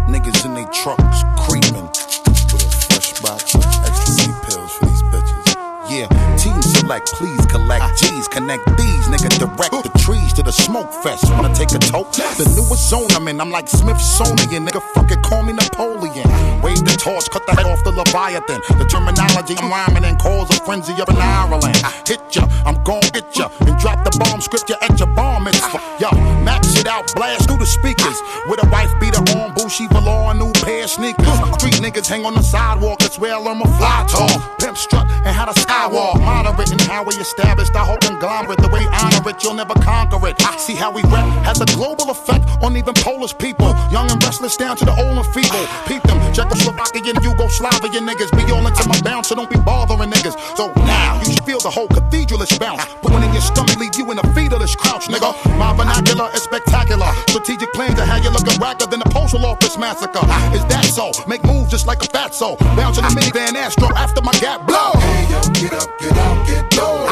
Niggas 0.09 0.45
in 0.45 0.57
they 0.57 0.65
trucks 0.73 1.21
creeping 1.37 1.85
with 2.49 2.65
a 2.65 2.71
fresh 2.89 3.21
box 3.21 3.53
of 3.53 3.61
ecstasy 3.85 4.33
pills 4.49 4.73
for 4.73 4.85
these 4.89 5.03
bitches. 5.13 5.45
Yeah, 5.93 6.09
team 6.37 6.59
select, 6.61 7.13
please 7.13 7.45
collect 7.45 7.85
G's, 8.01 8.27
connect 8.27 8.65
these, 8.77 9.05
nigga, 9.13 9.29
direct 9.37 9.77
the 9.85 9.93
trees 10.01 10.28
to 10.33 10.43
the 10.43 10.51
smoke 10.51 10.91
fest. 11.03 11.29
Wanna 11.31 11.53
take 11.53 11.71
a 11.71 11.79
toke? 11.79 12.11
The 12.11 12.45
newest 12.55 12.89
zone 12.89 13.11
I'm 13.11 13.27
in, 13.27 13.39
I'm 13.39 13.51
like 13.51 13.67
Smithsonian, 13.67 14.65
nigga, 14.65 14.81
fuck 14.93 15.11
it, 15.11 15.21
call 15.23 15.43
me 15.43 15.53
Napoleon. 15.53 16.27
Wave 16.61 16.83
the 16.83 16.97
torch, 16.99 17.29
cut 17.29 17.45
the 17.45 17.53
head 17.55 17.65
off 17.65 17.83
the 17.83 17.91
Leviathan. 17.91 18.61
The 18.77 18.85
terminology 18.85 19.55
I'm 19.57 19.69
rhyming 19.69 20.05
and 20.05 20.19
cause 20.19 20.49
a 20.49 20.59
frenzy 20.65 20.93
up 21.01 21.09
in 21.09 21.17
Ireland. 21.17 21.63
I 21.83 21.91
Hit 22.09 22.35
ya, 22.35 22.47
I'm 22.65 22.81
gon' 22.83 23.05
get 23.13 23.37
ya, 23.37 23.49
and 23.61 23.77
drop 23.77 24.03
the 24.03 24.09
bomb 24.17 24.41
script 24.41 24.69
ya 24.69 24.77
at 24.81 24.97
your 24.97 25.13
bomb 25.13 25.47
it's 25.47 25.61
mitzvah. 25.61 25.81
Yo, 26.01 26.09
max 26.41 26.73
it 26.79 26.87
out, 26.87 27.13
blast 27.15 27.47
through 27.47 27.57
the 27.57 27.65
speakers. 27.65 28.17
With 28.47 28.63
a 28.63 28.67
wife 28.69 28.89
beater 28.99 29.21
on, 29.37 29.53
Bushy 29.53 29.87
velour, 29.87 30.33
new 30.33 30.51
pair 30.65 30.85
of 30.85 30.89
sneakers. 30.89 31.37
Street 31.61 31.77
niggas 31.85 32.07
hang 32.07 32.25
on 32.25 32.33
the 32.33 32.41
sidewalk, 32.41 32.99
that's 32.99 33.19
where 33.19 33.35
I'm 33.35 33.61
a 33.61 33.67
fly 33.77 34.05
talk. 34.09 34.57
Pimp 34.59 34.77
strut 34.77 35.05
and 35.25 35.35
how 35.35 35.45
the 35.45 35.53
skywalk. 35.53 36.19
Moderate 36.19 36.71
and 36.71 36.81
how 36.81 37.03
we 37.03 37.13
established 37.15 37.75
our 37.75 37.85
whole 37.85 37.97
conglomerate. 37.97 38.59
The 38.59 38.69
way 38.69 38.79
we 38.79 38.87
honor 38.87 39.29
it, 39.29 39.43
you'll 39.43 39.53
never 39.53 39.73
conquer 39.75 40.17
I 40.21 40.57
see 40.57 40.75
how 40.75 40.91
we 40.91 41.01
rap 41.03 41.25
has 41.45 41.61
a 41.61 41.65
global 41.65 42.11
effect 42.11 42.43
on 42.61 42.75
even 42.75 42.93
Polish 42.93 43.37
people. 43.37 43.71
Young 43.89 44.11
and 44.11 44.21
restless 44.23 44.57
down 44.57 44.75
to 44.77 44.85
the 44.85 44.91
old 44.91 45.17
and 45.17 45.25
feeble. 45.31 45.63
Peep 45.87 46.03
them, 46.03 46.19
Czechoslovakian, 46.35 47.15
Yugoslavian 47.23 48.03
niggas. 48.03 48.29
Be 48.35 48.51
all 48.51 48.65
into 48.67 48.87
my 48.87 48.99
bounce, 49.01 49.29
so 49.29 49.35
don't 49.35 49.49
be 49.49 49.57
bothering 49.57 50.11
niggas. 50.11 50.35
So 50.57 50.73
now 50.83 51.19
you 51.19 51.31
should 51.31 51.43
feel 51.45 51.59
the 51.59 51.69
whole 51.69 51.87
cathedral 51.87 52.41
is 52.41 52.51
bounce. 52.59 52.85
Put 53.01 53.13
one 53.13 53.23
in 53.23 53.31
your 53.31 53.41
stomach, 53.41 53.77
leave 53.79 53.95
you 53.95 54.11
in 54.11 54.19
a 54.19 54.27
fetalist 54.35 54.77
crouch, 54.77 55.07
nigga. 55.07 55.31
My 55.57 55.73
vernacular 55.73 56.29
is 56.33 56.43
spectacular. 56.43 57.07
Strategic 57.29 57.71
plan 57.71 57.95
to 57.95 58.03
have 58.05 58.23
you 58.23 58.29
looking 58.29 58.59
racker 58.59 58.89
than 58.89 58.99
the 58.99 59.09
postal 59.09 59.45
office 59.45 59.77
massacre. 59.77 60.25
Is 60.53 60.65
that 60.67 60.85
so? 60.85 61.11
Make 61.27 61.43
moves 61.45 61.71
just 61.71 61.87
like 61.87 62.03
a 62.03 62.07
fat 62.07 62.35
soul. 62.35 62.57
Bounce 62.75 62.97
in 62.97 63.05
the 63.05 63.09
minivan 63.15 63.55
Astro 63.55 63.87
after 63.95 64.21
my 64.21 64.33
gap 64.33 64.67
blow. 64.67 64.91
Get 65.55 65.73
up, 65.73 65.89
get 65.97 66.17
out, 66.17 66.45
get 66.45 66.77
low. 66.77 67.07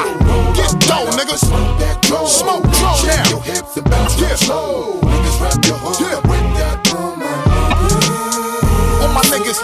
Get 0.53 0.73
low, 0.91 1.07
niggas. 1.15 1.47
Smoke 1.47 1.79
that 1.79 2.01
dough. 2.01 2.27
Smoke 2.27 2.63
dough 2.63 2.96
now. 3.03 3.29
Your 3.29 3.41
hips 3.41 3.77
and 3.77 3.89
bounce 3.89 4.19
yeah. 4.19 4.36
slow. 4.36 4.99
Niggas 5.01 5.41
rap 5.41 5.65
your 5.65 5.77
hood. 5.77 5.99
Yeah. 6.01 6.21
Bring 6.25 6.53
that 6.60 6.83
boom. 6.86 7.21
All 9.01 9.12
my 9.13 9.21
niggas. 9.31 9.60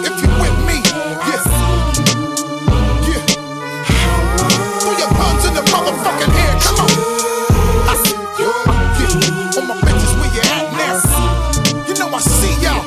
If 0.00 0.14
you 0.20 0.28
with 0.40 0.56
me, 0.68 0.76
yeah. 1.28 1.44
Yeah. 3.08 3.22
Throw 4.80 4.92
your 4.96 5.10
guns 5.16 5.44
in 5.48 5.54
the 5.54 5.64
motherfucking 5.72 6.32
air. 6.44 6.54
Come 6.64 6.78
on. 6.84 6.90
I 7.88 7.94
see 8.04 8.20
you. 8.40 8.50
Yeah. 9.00 9.56
All 9.56 9.66
my 9.66 9.76
bitches, 9.84 10.12
where 10.18 10.32
you 10.34 10.42
at 10.44 10.66
now? 10.76 11.88
You 11.88 11.94
know 11.98 12.08
I 12.08 12.20
see 12.20 12.54
y'all. 12.62 12.84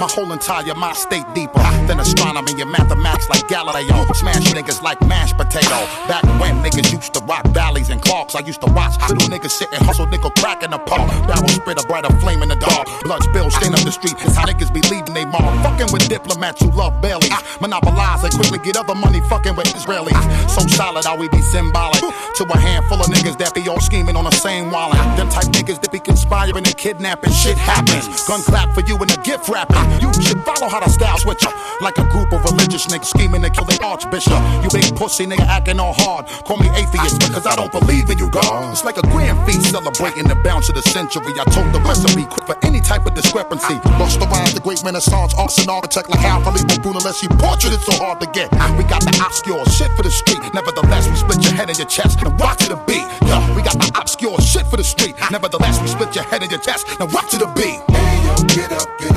My 0.00 0.08
whole 0.08 0.32
entire 0.32 0.74
mind 0.74 0.96
state 0.96 1.26
deeper 1.34 1.60
than 1.86 2.00
astronomy 2.00 2.58
and 2.60 2.70
mathematics 2.72 3.28
like 3.28 3.46
Galileo. 3.48 4.06
Smash 4.14 4.48
niggas 4.54 4.80
like 4.82 4.98
mashed 5.06 5.36
potato. 5.36 5.76
Back 6.08 6.24
when 6.40 6.62
niggas 6.64 6.90
used 6.90 7.12
to 7.14 7.20
rock 7.30 7.46
valleys 7.54 7.90
and 7.90 8.02
Clarks, 8.02 8.34
I 8.34 8.40
used 8.40 8.60
to 8.62 8.70
watch 8.72 8.98
little 9.08 9.30
niggas 9.30 9.54
sit 9.54 9.68
and 9.72 9.80
hustle 9.86 10.06
nickel 10.06 10.30
crack 10.30 10.64
in 10.64 10.70
the 10.72 10.78
park. 10.78 11.06
Barrel 11.28 11.48
spit 11.48 11.78
a 11.78 11.86
brighter 11.86 12.10
flame 12.18 12.42
in 12.42 12.48
the 12.48 12.56
dark. 12.56 12.88
Blood 13.06 13.22
spill 13.22 13.48
stain 13.50 13.72
up 13.72 13.86
the 13.86 13.92
street. 13.92 14.18
It's 14.26 14.34
how 14.34 14.46
niggas 14.46 14.74
be 14.74 14.82
leaving 14.90 15.14
they 15.14 15.24
mark. 15.24 15.46
Fucking 15.62 15.92
with 15.92 16.08
diplomats 16.08 16.60
who 16.60 16.72
love 16.72 17.00
bellies. 17.00 17.30
Monopolize 17.60 18.24
and 18.24 18.34
quickly 18.34 18.58
get 18.58 18.76
other 18.76 18.96
money 18.96 19.20
fucking 19.30 19.54
with 19.54 19.70
Israelis. 19.78 20.18
So 20.50 20.66
solid, 20.66 21.04
how 21.04 21.16
we 21.16 21.28
be 21.28 21.40
symbolic 21.40 22.02
to 22.02 22.42
a 22.50 22.58
handful 22.58 22.98
of 22.98 23.06
niggas 23.06 23.38
that 23.38 23.54
be 23.54 23.68
all 23.68 23.80
scheming 23.80 24.16
on 24.16 24.24
the 24.24 24.34
same 24.34 24.72
wallet. 24.72 24.98
Them 25.14 25.28
type 25.30 25.54
niggas 25.54 25.80
that 25.82 25.92
be 25.92 26.00
conspiring 26.00 26.66
and 26.66 26.76
kidnapping. 26.76 27.30
Shit 27.30 27.56
happens. 27.56 28.26
Gun 28.26 28.42
clap 28.42 28.74
for 28.74 28.82
you 28.82 28.96
and 28.98 29.10
a 29.10 29.18
gift 29.22 29.48
wrapping. 29.48 29.78
You 30.02 30.10
should 30.18 30.42
follow 30.42 30.68
how 30.68 30.80
the 30.80 30.90
style 30.90 31.18
switch 31.18 31.46
up. 31.46 31.54
Like 31.80 31.96
a 31.98 32.06
group 32.10 32.32
of 32.32 32.42
religious 32.42 32.86
niggas 32.86 33.06
scheming 33.06 33.42
to 33.42 33.50
kill 33.50 33.66
the 33.66 33.78
archbishop. 33.84 34.42
You 34.64 34.68
big 34.74 34.96
pussy 34.96 35.26
nigga 35.26 35.46
acting 35.46 35.78
all 35.78 35.94
hard. 35.94 36.26
Call 36.42 36.58
me 36.58 36.68
atheist 36.74 37.19
because 37.20 37.46
I 37.46 37.56
don't 37.56 37.72
believe 37.72 38.10
in 38.10 38.18
you, 38.18 38.30
God. 38.30 38.72
It's 38.72 38.84
like 38.84 38.96
a 38.96 39.02
grand 39.02 39.38
feast 39.46 39.70
celebrating 39.70 40.24
the 40.24 40.34
bounce 40.36 40.68
of 40.68 40.74
the 40.74 40.82
century. 40.82 41.32
I 41.38 41.44
told 41.52 41.72
the 41.72 41.80
recipe 41.80 42.24
quick 42.24 42.46
for 42.46 42.56
any 42.64 42.80
type 42.80 43.06
of 43.06 43.14
discrepancy. 43.14 43.76
Bust 44.00 44.20
around 44.20 44.52
the 44.56 44.60
great 44.60 44.82
renaissance 44.82 45.34
arts 45.34 45.58
and 45.58 45.68
architect 45.68 46.10
like 46.10 46.24
Al 46.24 46.40
Filippo 46.42 46.76
Brunelleschi. 46.82 47.28
Portrait 47.38 47.72
is 47.72 47.84
so 47.84 47.94
hard 48.02 48.20
to 48.20 48.26
get. 48.32 48.50
We 48.76 48.84
got 48.84 49.02
the 49.02 49.14
obscure 49.24 49.64
shit 49.66 49.90
for 49.96 50.02
the 50.02 50.10
street. 50.10 50.40
Nevertheless, 50.54 51.08
we 51.08 51.16
split 51.16 51.44
your 51.44 51.54
head 51.54 51.68
and 51.68 51.78
your 51.78 51.88
chest 51.88 52.20
and 52.22 52.38
rock 52.40 52.58
to 52.58 52.68
the 52.70 52.80
beat. 52.88 53.06
Yo, 53.28 53.36
we 53.54 53.62
got 53.62 53.78
the 53.78 53.90
obscure 53.94 54.40
shit 54.40 54.66
for 54.66 54.76
the 54.76 54.84
street. 54.84 55.14
Nevertheless, 55.30 55.80
we 55.80 55.88
split 55.88 56.14
your 56.14 56.24
head 56.24 56.42
and 56.42 56.50
your 56.50 56.60
chest 56.60 56.86
and 57.00 57.12
rock 57.12 57.28
to 57.30 57.38
the 57.38 57.46
beat. 57.58 57.78
Hey 57.94 58.16
yo, 58.24 58.34
get 58.48 58.72
up, 58.72 58.88
get 58.98 59.09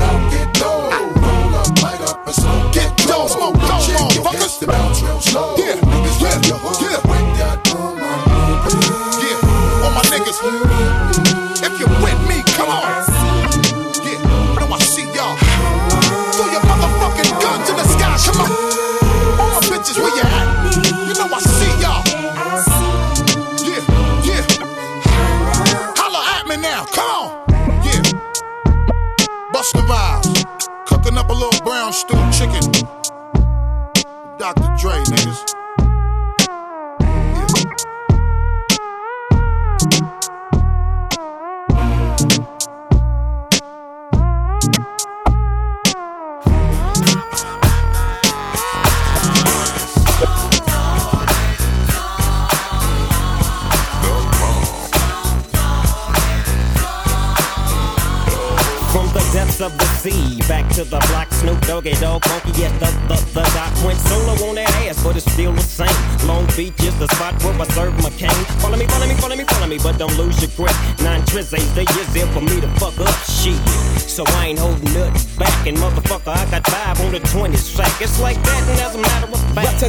So 74.24 74.38
I 74.38 74.46
ain't 74.48 74.58
holding 74.58 74.92
nothing 74.94 75.38
back, 75.38 75.66
and 75.66 75.76
motherfucker, 75.76 76.28
I 76.28 76.50
got 76.50 76.66
five 76.66 77.00
on 77.00 77.12
the 77.12 77.20
20 77.20 77.56
sack. 77.56 78.00
It's 78.00 78.20
like 78.20 78.36
that, 78.42 78.68
and 78.70 78.80
as 78.80 78.94
a 78.94 78.98
matter 78.98 79.26
of 79.26 79.54
fact. 79.54 79.80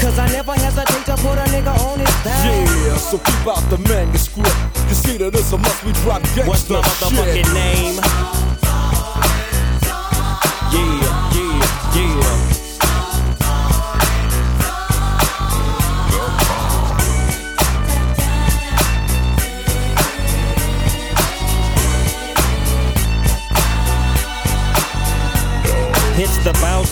Cause 0.00 0.18
I 0.18 0.28
never 0.28 0.52
hesitate 0.54 1.04
to 1.06 1.16
put 1.16 1.38
a 1.38 1.44
nigga 1.52 1.76
on 1.84 1.98
his 1.98 2.08
back. 2.24 2.44
Yeah, 2.46 2.96
so 2.96 3.18
keep 3.18 3.46
out 3.46 3.68
the 3.70 3.78
manuscript. 3.88 4.56
You 4.88 4.94
see 4.94 5.16
that 5.18 5.34
it's 5.34 5.52
a 5.52 5.58
must 5.58 5.84
we 5.84 5.92
drop 6.04 6.22
gangsta 6.22 6.48
What's 6.48 6.70
my 6.70 6.80
motherfucking 6.80 7.44
shit. 7.44 7.54
name? 7.54 8.47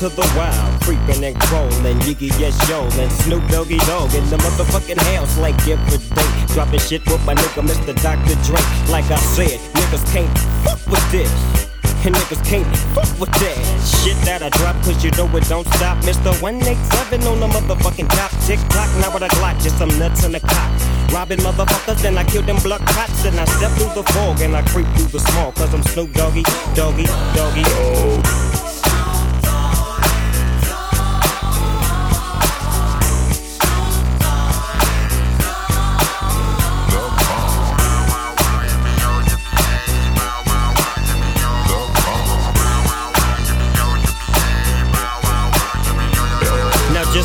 To 0.01 0.11
the 0.11 0.29
wild, 0.37 0.83
creeping 0.83 1.25
and 1.25 1.41
crawling, 1.49 1.97
Yiggy 2.05 2.29
yes 2.39 2.53
yo, 2.69 2.85
and 3.01 3.11
Snoop 3.25 3.41
Doggy 3.49 3.79
Dogg 3.89 4.13
in 4.13 4.29
the 4.29 4.37
motherfucking 4.37 5.01
house 5.17 5.39
like 5.39 5.57
every 5.67 5.97
day. 5.97 6.53
Dropping 6.53 6.81
shit 6.81 7.01
with 7.09 7.25
my 7.25 7.33
nigga 7.33 7.65
Mr. 7.65 7.97
Dr. 8.05 8.37
Dre. 8.45 8.61
Like 8.93 9.09
I 9.11 9.17
said, 9.17 9.57
niggas 9.73 10.05
can't 10.13 10.29
fuck 10.69 10.85
with 10.85 11.01
this. 11.11 11.33
And 12.05 12.15
niggas 12.15 12.45
can't 12.45 12.69
fuck 12.93 13.09
with 13.19 13.33
that 13.41 13.57
shit 14.05 14.21
that 14.29 14.43
I 14.43 14.51
drop, 14.51 14.77
cause 14.85 15.03
you 15.03 15.11
know 15.13 15.33
it 15.35 15.49
don't 15.49 15.67
stop. 15.81 15.97
Mr. 16.05 16.29
187 16.43 17.25
on 17.25 17.41
the 17.41 17.49
motherfucking 17.49 18.09
top. 18.13 18.31
Tick 18.45 18.61
tock, 18.69 18.93
now 19.01 19.09
with 19.15 19.25
a 19.25 19.33
Glock, 19.41 19.57
just 19.63 19.79
some 19.79 19.89
nuts 19.99 20.25
in 20.25 20.33
the 20.33 20.41
cock. 20.41 20.71
Robbing 21.09 21.41
motherfuckers, 21.41 22.05
and 22.05 22.19
I 22.19 22.25
kill 22.25 22.43
them 22.43 22.61
blood 22.61 22.85
cops. 22.85 23.25
And 23.25 23.41
I 23.41 23.47
step 23.47 23.73
through 23.81 23.95
the 23.97 24.05
fog, 24.13 24.43
and 24.43 24.55
I 24.55 24.61
creep 24.69 24.87
through 24.93 25.09
the 25.09 25.21
small, 25.21 25.53
cause 25.53 25.73
I'm 25.73 25.83
Snoop 25.85 26.13
Doggy, 26.13 26.43
Doggy, 26.77 27.09
Doggy. 27.33 27.65
Oh. 27.65 28.46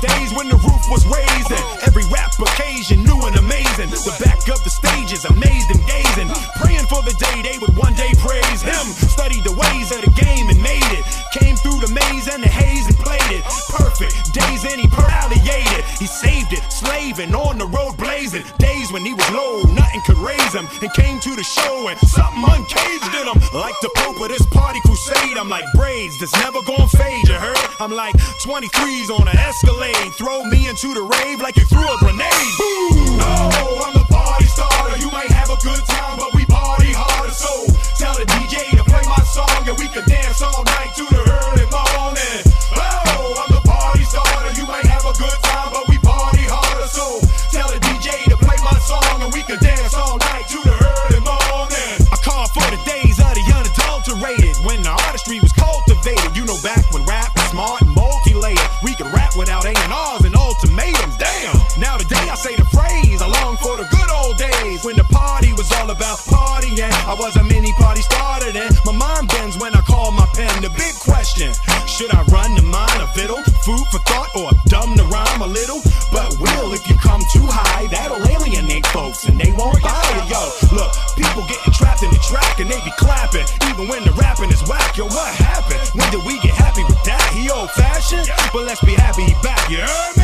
Days 0.00 0.34
when 0.34 0.48
the 0.48 0.58
roof 0.60 0.82
was 0.90 1.06
raised 1.06 1.50
and 1.50 1.64
every 1.86 2.04
rap 2.12 2.32
occasion 2.38 3.02
new 3.04 3.18
and 3.26 3.36
amazing. 3.36 3.90
The 3.90 4.14
back 4.22 4.42
of 4.48 4.60
the 4.64 4.70
stage 4.70 5.12
is 5.12 5.24
amazed 5.24 5.68
and 5.70 5.82
gazing, 5.86 6.28
praying 6.60 6.86
for 6.86 7.02
the 7.02 7.14
day 7.18 7.42
they 7.42 7.58
would 7.58 7.74
one 7.76 7.94
day 7.94 8.12
praise 8.18 8.62
him. 8.62 8.86
Studied 9.10 9.44
the 9.44 9.54
ways 9.54 9.88
of 9.94 10.04
the 10.04 10.12
game 10.14 10.46
and 10.48 10.60
made 10.62 10.90
it. 10.94 11.04
Came 11.32 11.56
through 11.56 11.80
the 11.80 11.90
maze 11.92 12.28
and 12.28 12.42
the 12.42 12.48
haze 12.48 12.86
and 12.86 12.98
played 12.98 13.30
it. 13.32 13.42
Perfect 13.72 14.14
days 14.34 14.62
and 14.64 14.80
he 14.80 14.88
palliated. 14.88 15.84
He 15.98 16.06
saved 16.06 16.52
it, 16.52 16.62
slaving 16.70 17.34
on 17.34 17.58
the 17.58 17.66
road 17.66 17.96
blazing. 17.96 18.44
Days 18.58 18.92
when 18.92 19.04
he 19.04 19.14
was 19.14 19.28
low, 19.30 19.47
nothing 20.54 20.66
could 20.68 20.78
raise 20.78 20.80
him. 20.80 20.82
And 20.82 20.92
came 20.94 21.20
to 21.20 21.36
the 21.36 21.42
show 21.42 21.88
and 21.88 21.98
something 22.00 22.44
uncaged 22.44 23.14
in 23.14 23.26
him. 23.26 23.38
Like 23.52 23.74
the 23.80 23.90
Pope 23.96 24.20
of 24.20 24.28
this 24.28 24.44
party 24.46 24.80
crusade, 24.80 25.36
I'm 25.36 25.48
like 25.48 25.64
braids 25.74 26.18
that's 26.18 26.32
never 26.34 26.60
gonna 26.62 26.88
fade. 26.88 27.28
You 27.28 27.34
heard? 27.34 27.56
I'm 27.80 27.92
like 27.92 28.14
23s 28.44 29.10
on 29.10 29.28
an 29.28 29.36
Escalade. 29.36 30.12
Throw 30.14 30.44
me 30.44 30.68
into 30.68 30.94
the 30.94 31.02
rave 31.02 31.40
like 31.40 31.56
you 31.56 31.64
threw 31.64 31.84
a 31.84 31.96
grenade. 31.98 32.52
Boom! 32.58 33.18
Oh, 33.20 33.92
I'm 33.94 33.97
But 76.18 76.34
will 76.40 76.72
if 76.74 76.82
you 76.90 76.96
come 76.96 77.22
too 77.30 77.46
high, 77.46 77.86
that'll 77.86 78.18
alienate 78.26 78.84
folks 78.88 79.28
and 79.28 79.38
they 79.38 79.52
won't 79.52 79.80
buy 79.80 80.02
it. 80.18 80.26
Yo, 80.26 80.42
look, 80.74 80.90
people 81.14 81.46
getting 81.46 81.72
trapped 81.72 82.02
in 82.02 82.10
the 82.10 82.18
track 82.26 82.58
and 82.58 82.68
they 82.68 82.82
be 82.82 82.90
clapping, 82.98 83.46
even 83.70 83.86
when 83.86 84.02
the 84.02 84.10
rapping 84.18 84.50
is 84.50 84.58
whack. 84.66 84.96
Yo, 84.96 85.06
what 85.06 85.32
happened? 85.36 85.78
When 85.94 86.10
did 86.10 86.26
we 86.26 86.40
get 86.40 86.58
happy 86.58 86.82
with 86.82 86.98
that? 87.04 87.22
He 87.30 87.48
old 87.48 87.70
fashioned, 87.70 88.26
but 88.52 88.66
let's 88.66 88.82
be 88.84 88.94
happy 88.94 89.30
he 89.30 89.34
back. 89.46 89.70
You 89.70 89.78
heard 89.78 90.16
me? 90.16 90.17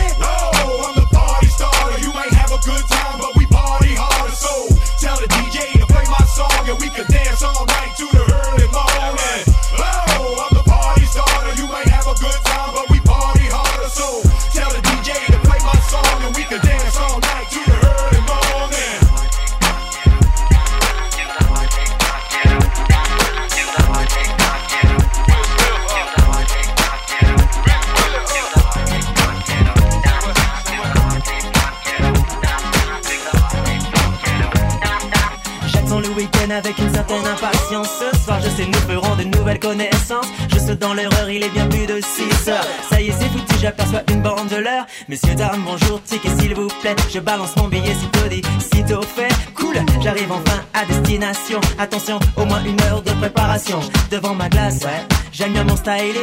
Dans 40.84 40.92
l'erreur, 40.92 41.30
il 41.30 41.42
est 41.42 41.48
bien 41.48 41.66
plus 41.66 41.86
de 41.86 41.98
6 41.98 42.50
heures. 42.50 42.66
Ça 42.90 43.00
y 43.00 43.08
est, 43.08 43.12
c'est 43.12 43.28
foutu, 43.28 43.54
j'aperçois 43.60 44.02
une 44.10 44.20
bande 44.20 44.48
de 44.48 44.56
l'heure. 44.56 44.84
Messieurs, 45.08 45.34
dames, 45.34 45.62
bonjour, 45.64 46.02
ticket 46.02 46.28
s'il 46.38 46.54
vous 46.54 46.68
plaît. 46.82 46.94
Je 47.12 47.20
balance 47.20 47.56
mon 47.56 47.68
billet 47.68 47.94
sitôt 47.94 48.28
dit, 48.28 48.42
sitôt 48.60 49.02
fait. 49.02 49.32
Cool, 49.54 49.76
j'arrive 50.02 50.30
enfin 50.30 50.60
à 50.74 50.84
destination. 50.84 51.60
Attention, 51.78 52.18
au 52.36 52.44
moins 52.44 52.62
une 52.64 52.80
heure 52.82 53.00
de 53.00 53.12
préparation. 53.12 53.80
Devant 54.10 54.34
ma 54.34 54.50
glace, 54.50 54.80
ouais. 54.84 55.13
J'aime 55.36 55.52
bien 55.52 55.64
mon 55.64 55.76
styling. 55.76 56.14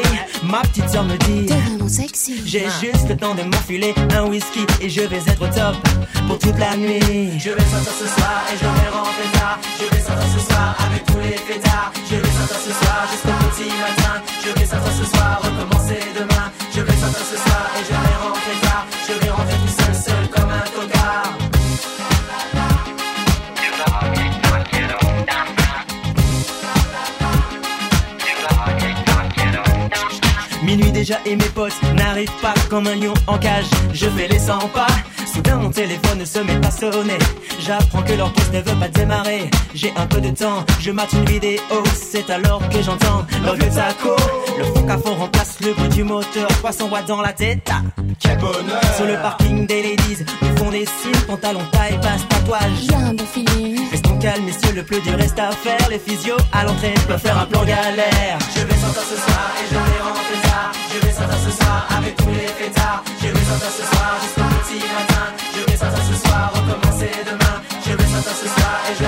Ma 0.43 0.61
petite 0.61 0.89
soeur 0.89 1.03
me 1.03 1.17
dit, 1.17 1.45
T'es 1.45 1.53
vraiment 1.53 1.89
sexy. 1.89 2.41
j'ai 2.45 2.65
juste 2.81 3.09
le 3.09 3.17
temps 3.17 3.35
de 3.35 3.43
m'enfiler 3.43 3.93
un 4.15 4.25
whisky 4.27 4.65
et 4.81 4.89
je 4.89 5.01
vais 5.01 5.17
être 5.17 5.41
au 5.41 5.47
top 5.47 5.75
pour 6.27 6.39
toute 6.39 6.57
la 6.57 6.77
nuit. 6.77 7.37
Je 7.37 7.49
vais 7.49 7.65
sortir 7.65 7.91
ce 7.99 8.07
soir 8.07 8.41
et 8.53 8.57
je 8.57 8.63
vais 8.63 8.89
rentrer 8.89 9.29
tard. 9.33 9.59
Je 9.79 9.95
vais 9.95 10.01
sortir 10.01 10.27
ce 10.33 10.39
soir 10.47 10.75
avec 10.87 11.05
tous 11.05 11.19
les 11.19 11.37
fêtards. 11.37 11.91
Je 12.09 12.15
vais 12.15 12.31
sortir 12.39 12.57
ce 12.57 12.71
soir 12.71 13.07
jusqu'au 13.11 13.49
petit 13.49 13.69
matin. 13.83 14.23
Je 14.45 14.59
vais 14.59 14.65
sortir 14.65 14.93
ce 14.93 15.05
soir, 15.17 15.41
recommencer 15.43 15.99
demain. 16.17 16.51
Je 16.73 16.79
vais 16.81 16.93
sortir 16.95 17.25
ce 17.31 17.37
soir 17.37 17.63
et 17.75 17.83
je 17.83 17.91
vais 17.91 18.15
rentrer 18.23 18.61
tard. 18.61 18.70
Minuit 30.71 30.91
déjà 30.93 31.15
et 31.25 31.35
mes 31.35 31.49
potes 31.49 31.75
n'arrivent 31.97 32.31
pas 32.41 32.53
comme 32.69 32.87
un 32.87 32.95
lion 32.95 33.13
en 33.27 33.37
cage. 33.37 33.65
Je 33.93 34.07
fais 34.07 34.29
les 34.29 34.39
100 34.39 34.69
pas. 34.69 34.87
Soudain 35.33 35.57
mon 35.57 35.69
téléphone 35.69 36.19
ne 36.19 36.23
se 36.23 36.39
met 36.39 36.55
pas 36.61 36.71
sonner. 36.71 37.17
J'apprends 37.59 38.01
que 38.03 38.13
l'orchestre 38.13 38.53
ne 38.53 38.61
veut 38.61 38.79
pas 38.79 38.87
démarrer. 38.87 39.51
J'ai 39.75 39.91
un 39.97 40.07
peu 40.07 40.21
de 40.21 40.29
temps, 40.29 40.65
je 40.79 40.91
mate 40.91 41.11
une 41.11 41.25
vidéo. 41.25 41.59
C'est 41.93 42.29
alors 42.29 42.61
que 42.69 42.81
j'entends 42.81 43.25
le 43.43 43.51
vieux 43.51 43.69
taco. 43.69 44.15
Le 44.57 44.63
fond 44.63 44.87
à 44.87 44.97
fond 44.97 45.15
remplace 45.15 45.57
le 45.59 45.73
bruit 45.73 45.89
du 45.89 46.05
moteur. 46.05 46.47
300 46.47 46.89
watts 46.89 47.05
dans 47.05 47.21
la 47.21 47.33
tête. 47.33 47.69
Ah, 47.69 47.81
quel 48.17 48.37
bonheur! 48.37 48.95
Sur 48.95 49.07
le 49.07 49.15
parking 49.15 49.67
des 49.67 49.83
ladies, 49.83 50.23
nous 50.41 50.55
font 50.55 50.71
des 50.71 50.85
signes, 50.85 51.21
pantalon 51.27 51.63
taille, 51.73 51.99
passe 52.01 52.25
tatouage. 52.29 52.85
Y'a 52.89 52.97
un 52.97 53.13
bon 53.13 53.25
feeling. 53.25 53.89
Restons 53.91 54.17
calmes, 54.19 54.45
messieurs, 54.45 54.73
le 54.73 54.83
plus 54.83 55.01
dur 55.01 55.17
reste 55.17 55.37
à 55.37 55.51
faire. 55.51 55.89
Les 55.89 55.99
physios 55.99 56.37
à 56.53 56.63
l'entrée 56.63 56.93
peuvent 57.09 57.19
faire 57.19 57.37
un 57.37 57.45
plan 57.45 57.65
galère. 57.65 58.39
Je 58.55 58.61
vais 58.61 58.79
sortir 58.79 59.01
ce 59.01 59.17
soir 59.17 59.51
et 59.59 59.67
je 59.67 59.73
vais 59.75 60.01
rentrer 60.01 60.20
avec 61.59 62.15
tous 62.15 62.29
les 62.29 62.47
fêtards. 62.47 63.03
Je 63.21 63.27
vais 63.27 63.45
sortir 63.45 63.71
ce 63.71 63.83
soir 63.83 64.11
jusqu'au 64.21 64.47
petit 64.61 64.79
matin. 64.79 65.25
Je 65.55 65.71
vais 65.71 65.77
sortir 65.77 66.03
ce 66.03 66.27
soir, 66.27 66.51
recommencer 66.53 67.11
demain. 67.25 67.55
Je 67.85 67.91
vais 67.91 68.07
sortir 68.13 68.35
ce 68.43 68.47
soir 68.47 68.75
et 68.89 68.95
je 68.95 69.00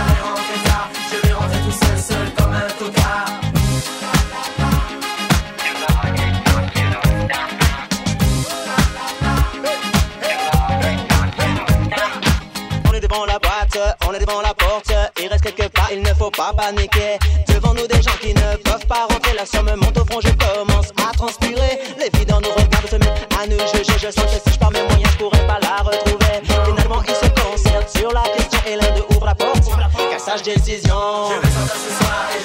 devant 14.26 14.42
la 14.42 14.54
porte. 14.54 14.92
Il 15.22 15.28
reste 15.28 15.44
quelques 15.44 15.70
pas, 15.70 15.90
il 15.92 16.02
ne 16.02 16.14
faut 16.14 16.32
pas 16.32 16.54
paniquer. 16.54 17.18
Devant 17.48 17.74
nous, 17.74 17.88
des 17.88 18.02
gens 18.02 18.18
qui 18.22 18.34
ne 18.34 18.56
peuvent 18.58 18.86
pas 18.88 19.06
rentrer. 19.10 19.34
La 19.36 19.46
somme 19.46 19.72
monte 19.76 19.98
au 19.98 20.06
front, 20.06 20.22
je 20.22 20.32
commence 20.32 20.90
à 21.08 21.12
transpirer. 21.14 21.80
Les 22.00 22.10
filles 22.16 22.26
dans 22.26 22.42
nos 22.42 22.52
regards 22.52 22.88
se 22.90 22.96
mettent 22.96 23.28
à 23.40 23.48
nous 23.48 23.60
juger. 23.60 23.98
Je 24.00 24.12
sens 24.12 24.26
que 24.26 24.40
si 24.44 24.54
je 24.54 24.60
pars 24.60 24.72
mes 24.72 24.84
moyens, 24.84 25.12
je 25.12 25.18
pourrais 25.18 25.46
pas 25.48 25.60
la 25.62 25.78
retrouver. 25.84 26.42
Finalement, 26.44 27.02
ils 27.08 27.16
se 27.16 27.30
concertent 27.42 27.98
sur 27.98 28.12
la 28.12 28.24
question 28.36 28.60
et 28.68 28.76
l'un 28.76 28.92
d'eux 28.96 29.06
ouvre 29.12 29.26
la 29.26 29.36
porte. 29.36 29.64
Qu'à 30.10 30.20
sage 30.20 30.44
décision. 30.44 31.30
Je 31.30 31.40
vais 31.42 31.54
sortir 31.54 31.76
ce 31.76 32.04
soir 32.04 32.26
et 32.36 32.43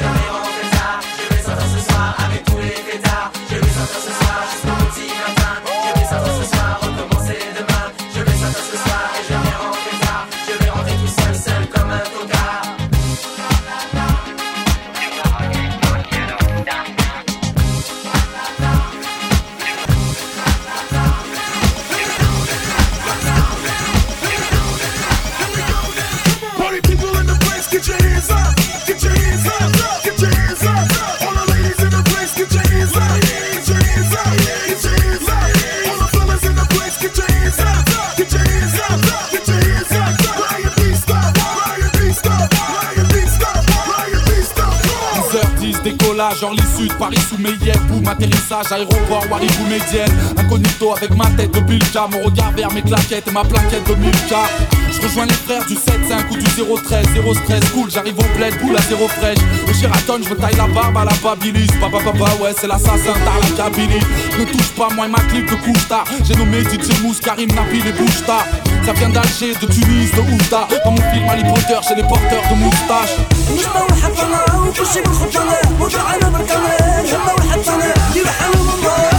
10h10 46.18 46.38
décollage 46.38 46.42
Orly 46.42 46.62
Sud, 46.76 46.92
Paris 46.98 47.18
sous 47.28 47.38
mes 47.38 47.50
yeux 47.50 47.78
Boum, 47.88 48.06
atterrissage, 48.08 48.72
aéroport, 48.72 49.24
Waribou 49.30 49.64
Médienne 49.68 50.10
Incognito 50.36 50.92
avec 50.96 51.14
ma 51.14 51.26
tête 51.26 51.52
de 51.52 51.60
Bilka 51.60 52.08
Mon 52.10 52.22
regard 52.22 52.52
vers 52.52 52.72
mes 52.72 52.82
claquettes 52.82 53.28
et 53.28 53.30
ma 53.30 53.44
plaquette 53.44 53.86
de 53.88 53.94
Milka 53.94 54.42
Je 54.90 55.00
rejoins 55.00 55.26
les 55.26 55.34
frères 55.34 55.64
du 55.66 55.74
7-5 55.74 56.30
ou 56.30 56.36
du 56.36 56.44
013 56.44 57.06
0 57.14 57.34
stress, 57.34 57.64
cool, 57.72 57.90
j'arrive 57.90 58.18
au 58.18 58.36
bled, 58.36 58.58
boule 58.60 58.76
à 58.76 58.82
zéro 58.82 59.06
fraîche. 59.08 59.38
Au 59.68 59.72
Sheraton, 59.72 60.20
je 60.22 60.30
me 60.30 60.36
taille 60.36 60.56
la 60.56 60.66
barbe 60.66 60.96
à 60.96 61.04
la 61.04 61.12
Babilis. 61.22 61.66
Papa 61.80 61.98
papa 62.04 62.30
ouais 62.42 62.52
c'est 62.56 62.66
l'assassin 62.66 63.14
t'as 63.24 63.64
la 63.64 63.70
Kabylie. 63.70 64.00
Ne 64.38 64.44
touche 64.44 64.70
pas 64.76 64.88
moi 64.94 65.06
et 65.06 65.10
ma 65.10 65.20
clip 65.20 65.46
de 65.46 65.88
tard 65.88 66.04
J'ai 66.24 66.34
nommé 66.34 66.62
DJ 66.62 67.00
Mousse, 67.02 67.20
Karim 67.20 67.50
Nabil 67.52 67.86
et 67.86 67.92
Bouchta 67.92 68.44
Ça 68.84 68.92
vient 68.92 69.10
d'Alger, 69.10 69.54
de 69.54 69.66
Tunis, 69.66 70.10
de 70.12 70.20
Oufta 70.20 70.66
Dans 70.84 70.90
mon 70.90 71.02
film 71.12 71.28
Harry 71.28 71.42
Potter, 71.42 71.78
j'ai 71.88 71.94
les 71.94 72.02
porteurs 72.02 72.42
de 72.50 72.54
moustaches 72.56 73.27
مشطة 73.54 73.84
وحطنا 73.84 74.44
وكل 74.68 74.86
شي 74.86 75.00
بالخطانة 75.00 75.56
وضعنا 75.80 76.28
بالقناة 76.28 77.00
الهمة 77.00 77.32
والحطانة 77.34 77.94
يرحمهم 78.16 78.68
الله. 78.78 79.17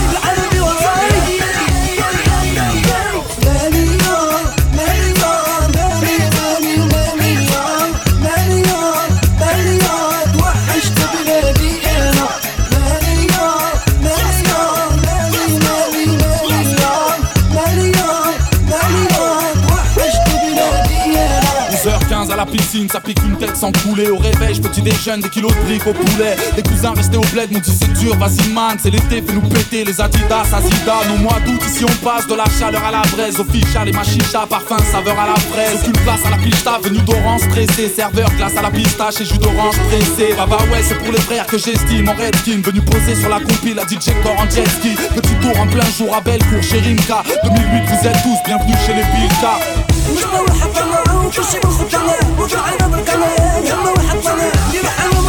Piscine 22.70 22.88
ça 22.88 23.00
pique 23.00 23.20
une 23.24 23.36
tête 23.36 23.56
sans 23.56 23.72
couler. 23.72 24.10
Au 24.10 24.18
réveil, 24.18 24.54
je 24.54 24.60
petit 24.60 24.82
déjeune, 24.82 25.20
des 25.20 25.28
kilos 25.28 25.52
de 25.52 25.60
briques 25.62 25.86
au 25.86 25.92
poulet. 25.92 26.36
Des 26.54 26.62
cousins 26.62 26.92
restés 26.94 27.16
au 27.16 27.24
bled 27.32 27.50
m'ont 27.52 27.58
dit 27.58 27.76
c'est 27.78 27.92
dur, 27.94 28.16
vas-y 28.16 28.52
man, 28.52 28.76
c'est 28.78 28.90
l'été, 28.90 29.22
fais-nous 29.22 29.48
péter. 29.48 29.84
Les 29.84 30.00
Adidas, 30.00 30.46
Azida, 30.52 30.94
nos 31.08 31.18
mois 31.18 31.38
d'août, 31.44 31.60
ici 31.66 31.84
on 31.84 32.04
passe 32.04 32.26
de 32.26 32.34
la 32.34 32.44
chaleur 32.58 32.84
à 32.84 32.90
la 32.90 33.02
braise. 33.12 33.38
Au 33.40 33.44
ficha, 33.44 33.84
les 33.84 33.92
machichas, 33.92 34.46
parfum, 34.46 34.78
saveur 34.92 35.18
à 35.18 35.26
la 35.26 35.34
fraise. 35.34 35.80
Aucune 35.80 36.00
place 36.04 36.24
à 36.24 36.30
la 36.30 36.36
pista, 36.36 36.78
venu 36.82 36.98
d'orange 36.98 37.42
stressé. 37.42 37.88
Serveur, 37.88 38.30
glace 38.36 38.56
à 38.56 38.62
la 38.62 38.70
pistache 38.70 39.20
et 39.20 39.24
jus 39.24 39.38
d'orange 39.38 39.76
pressé. 39.88 40.34
Bah 40.36 40.46
bah 40.48 40.58
ouais, 40.70 40.82
c'est 40.86 40.98
pour 40.98 41.12
les 41.12 41.20
frères 41.20 41.46
que 41.46 41.58
j'estime. 41.58 42.08
En 42.08 42.14
Redkin, 42.14 42.60
venu 42.62 42.80
poser 42.82 43.14
sur 43.14 43.28
la 43.28 43.40
compile, 43.40 43.76
la 43.76 43.84
DJ 43.84 44.14
Core 44.22 44.38
en 44.38 44.48
jet. 44.48 44.64
Petit 45.14 45.34
tour 45.42 45.58
en 45.60 45.66
plein 45.66 45.90
jour 45.98 46.14
à 46.14 46.20
Bellecour, 46.20 46.62
chez 46.62 46.80
Rimka. 46.80 47.22
2008, 47.42 47.82
vous 47.86 48.06
êtes 48.06 48.22
tous 48.22 48.38
bienvenus 48.46 48.76
chez 48.86 48.94
les 48.94 49.02
Bilka. 49.02 49.79
مش 50.12 50.24
بروح 50.24 50.64
اطلع 50.64 51.14
وكل 51.14 51.44
شي 51.44 51.58
باخد 51.60 51.94
أنا 51.94 52.16
وفي 52.42 52.56
عيني 52.56 52.88
بركنا 52.96 53.58
يما 53.68 53.90
واحد 53.90 54.20
طلع 54.24 54.50
يروح 54.74 55.00
أنا 55.04 55.20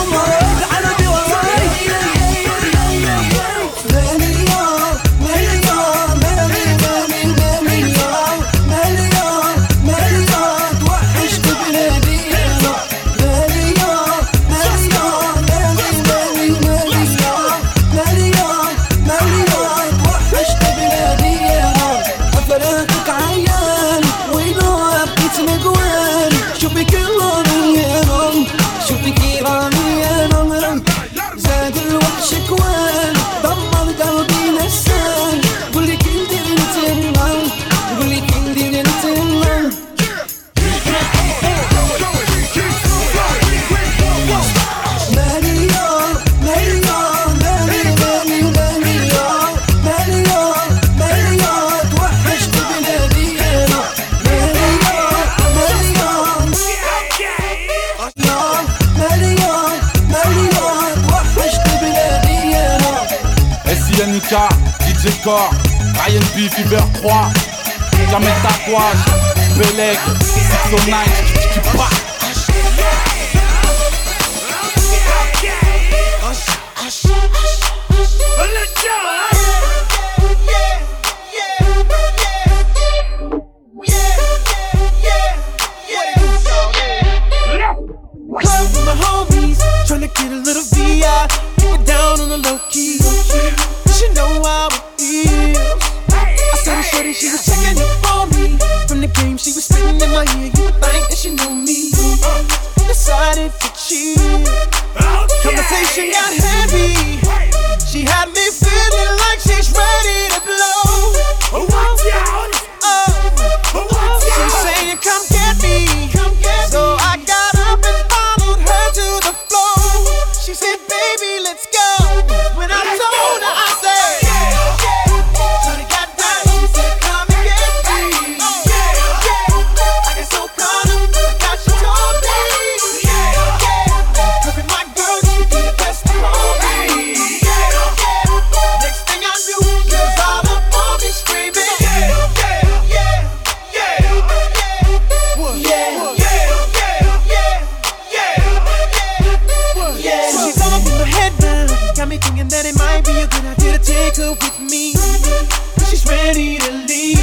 Ready 156.52 156.68
to 156.68 156.74
leave. 156.84 157.18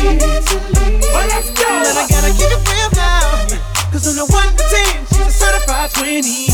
Well, 1.12 1.28
let's 1.28 1.52
go. 1.52 1.68
But 1.68 2.00
I 2.00 2.08
gotta 2.08 2.32
keep 2.32 2.48
it 2.48 2.64
real 2.64 2.90
now. 2.96 3.44
Cause 3.92 4.08
on 4.08 4.16
the 4.16 4.24
1 4.24 4.56
to 4.56 4.64
10, 4.64 5.04
she's 5.04 5.20
a 5.20 5.30
certified 5.30 5.90
20. 5.92 6.48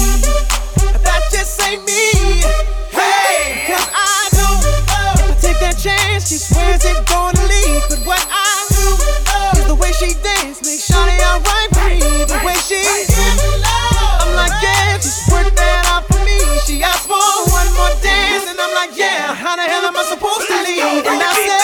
That 1.06 1.22
just 1.30 1.54
ain't 1.62 1.86
me. 1.86 2.42
Hey! 2.90 3.70
Cause 3.70 3.86
I 3.94 4.26
know 4.34 4.58
if 4.58 4.90
I 4.90 5.38
take 5.38 5.60
that 5.62 5.78
chance, 5.78 6.26
she 6.26 6.34
swears 6.34 6.82
it's 6.82 6.98
gonna 7.06 7.46
leave. 7.46 7.86
But 7.86 8.02
what 8.10 8.26
I 8.26 8.66
do 8.74 9.62
is 9.62 9.66
the 9.70 9.78
way 9.78 9.94
she 9.94 10.10
dance 10.18 10.58
makes 10.66 10.90
Shawty 10.90 11.14
alright 11.30 11.70
with 11.78 12.02
me. 12.02 12.26
The 12.26 12.42
way 12.42 12.58
she 12.58 12.82
I'm 14.18 14.34
like, 14.34 14.50
yeah, 14.58 14.98
just 14.98 15.30
work 15.30 15.46
that 15.46 15.86
out 15.94 16.10
for 16.10 16.18
me. 16.26 16.42
She 16.66 16.82
asked 16.82 17.06
for 17.06 17.22
one 17.54 17.70
more 17.78 17.94
dance, 18.02 18.50
and 18.50 18.58
I'm 18.58 18.74
like, 18.74 18.98
yeah, 18.98 19.30
how 19.30 19.54
the 19.54 19.62
hell 19.62 19.86
am 19.86 19.94
I 19.94 20.02
supposed 20.10 20.50
to 20.50 20.58
leave? 20.66 21.06
And 21.06 21.22
I 21.22 21.30
said, 21.38 21.63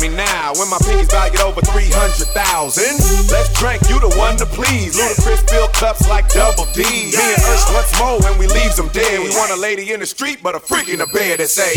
Me 0.00 0.08
now 0.08 0.54
when 0.56 0.70
my 0.70 0.78
pinkies 0.78 1.10
valued 1.10 1.42
over 1.42 1.60
300,000? 1.60 2.32
Let's 3.28 3.52
drink, 3.52 3.82
you 3.90 4.00
the 4.00 4.08
one 4.16 4.34
to 4.38 4.46
please. 4.46 4.96
Ludacris 4.96 5.44
fill 5.50 5.68
cups 5.68 6.08
like 6.08 6.26
double 6.30 6.64
D. 6.72 6.82
Me 6.82 7.12
and 7.12 7.42
Ursh 7.44 7.74
once 7.74 7.92
more 8.00 8.18
when 8.20 8.38
we 8.38 8.46
leaves 8.46 8.76
them 8.76 8.88
dead. 8.96 9.20
We 9.20 9.28
want 9.36 9.52
a 9.52 9.56
lady 9.56 9.92
in 9.92 10.00
the 10.00 10.06
street, 10.06 10.38
but 10.42 10.54
a 10.54 10.60
freak 10.60 10.88
in 10.88 11.00
the 11.00 11.06
bed 11.06 11.40
that 11.40 11.48
say, 11.48 11.76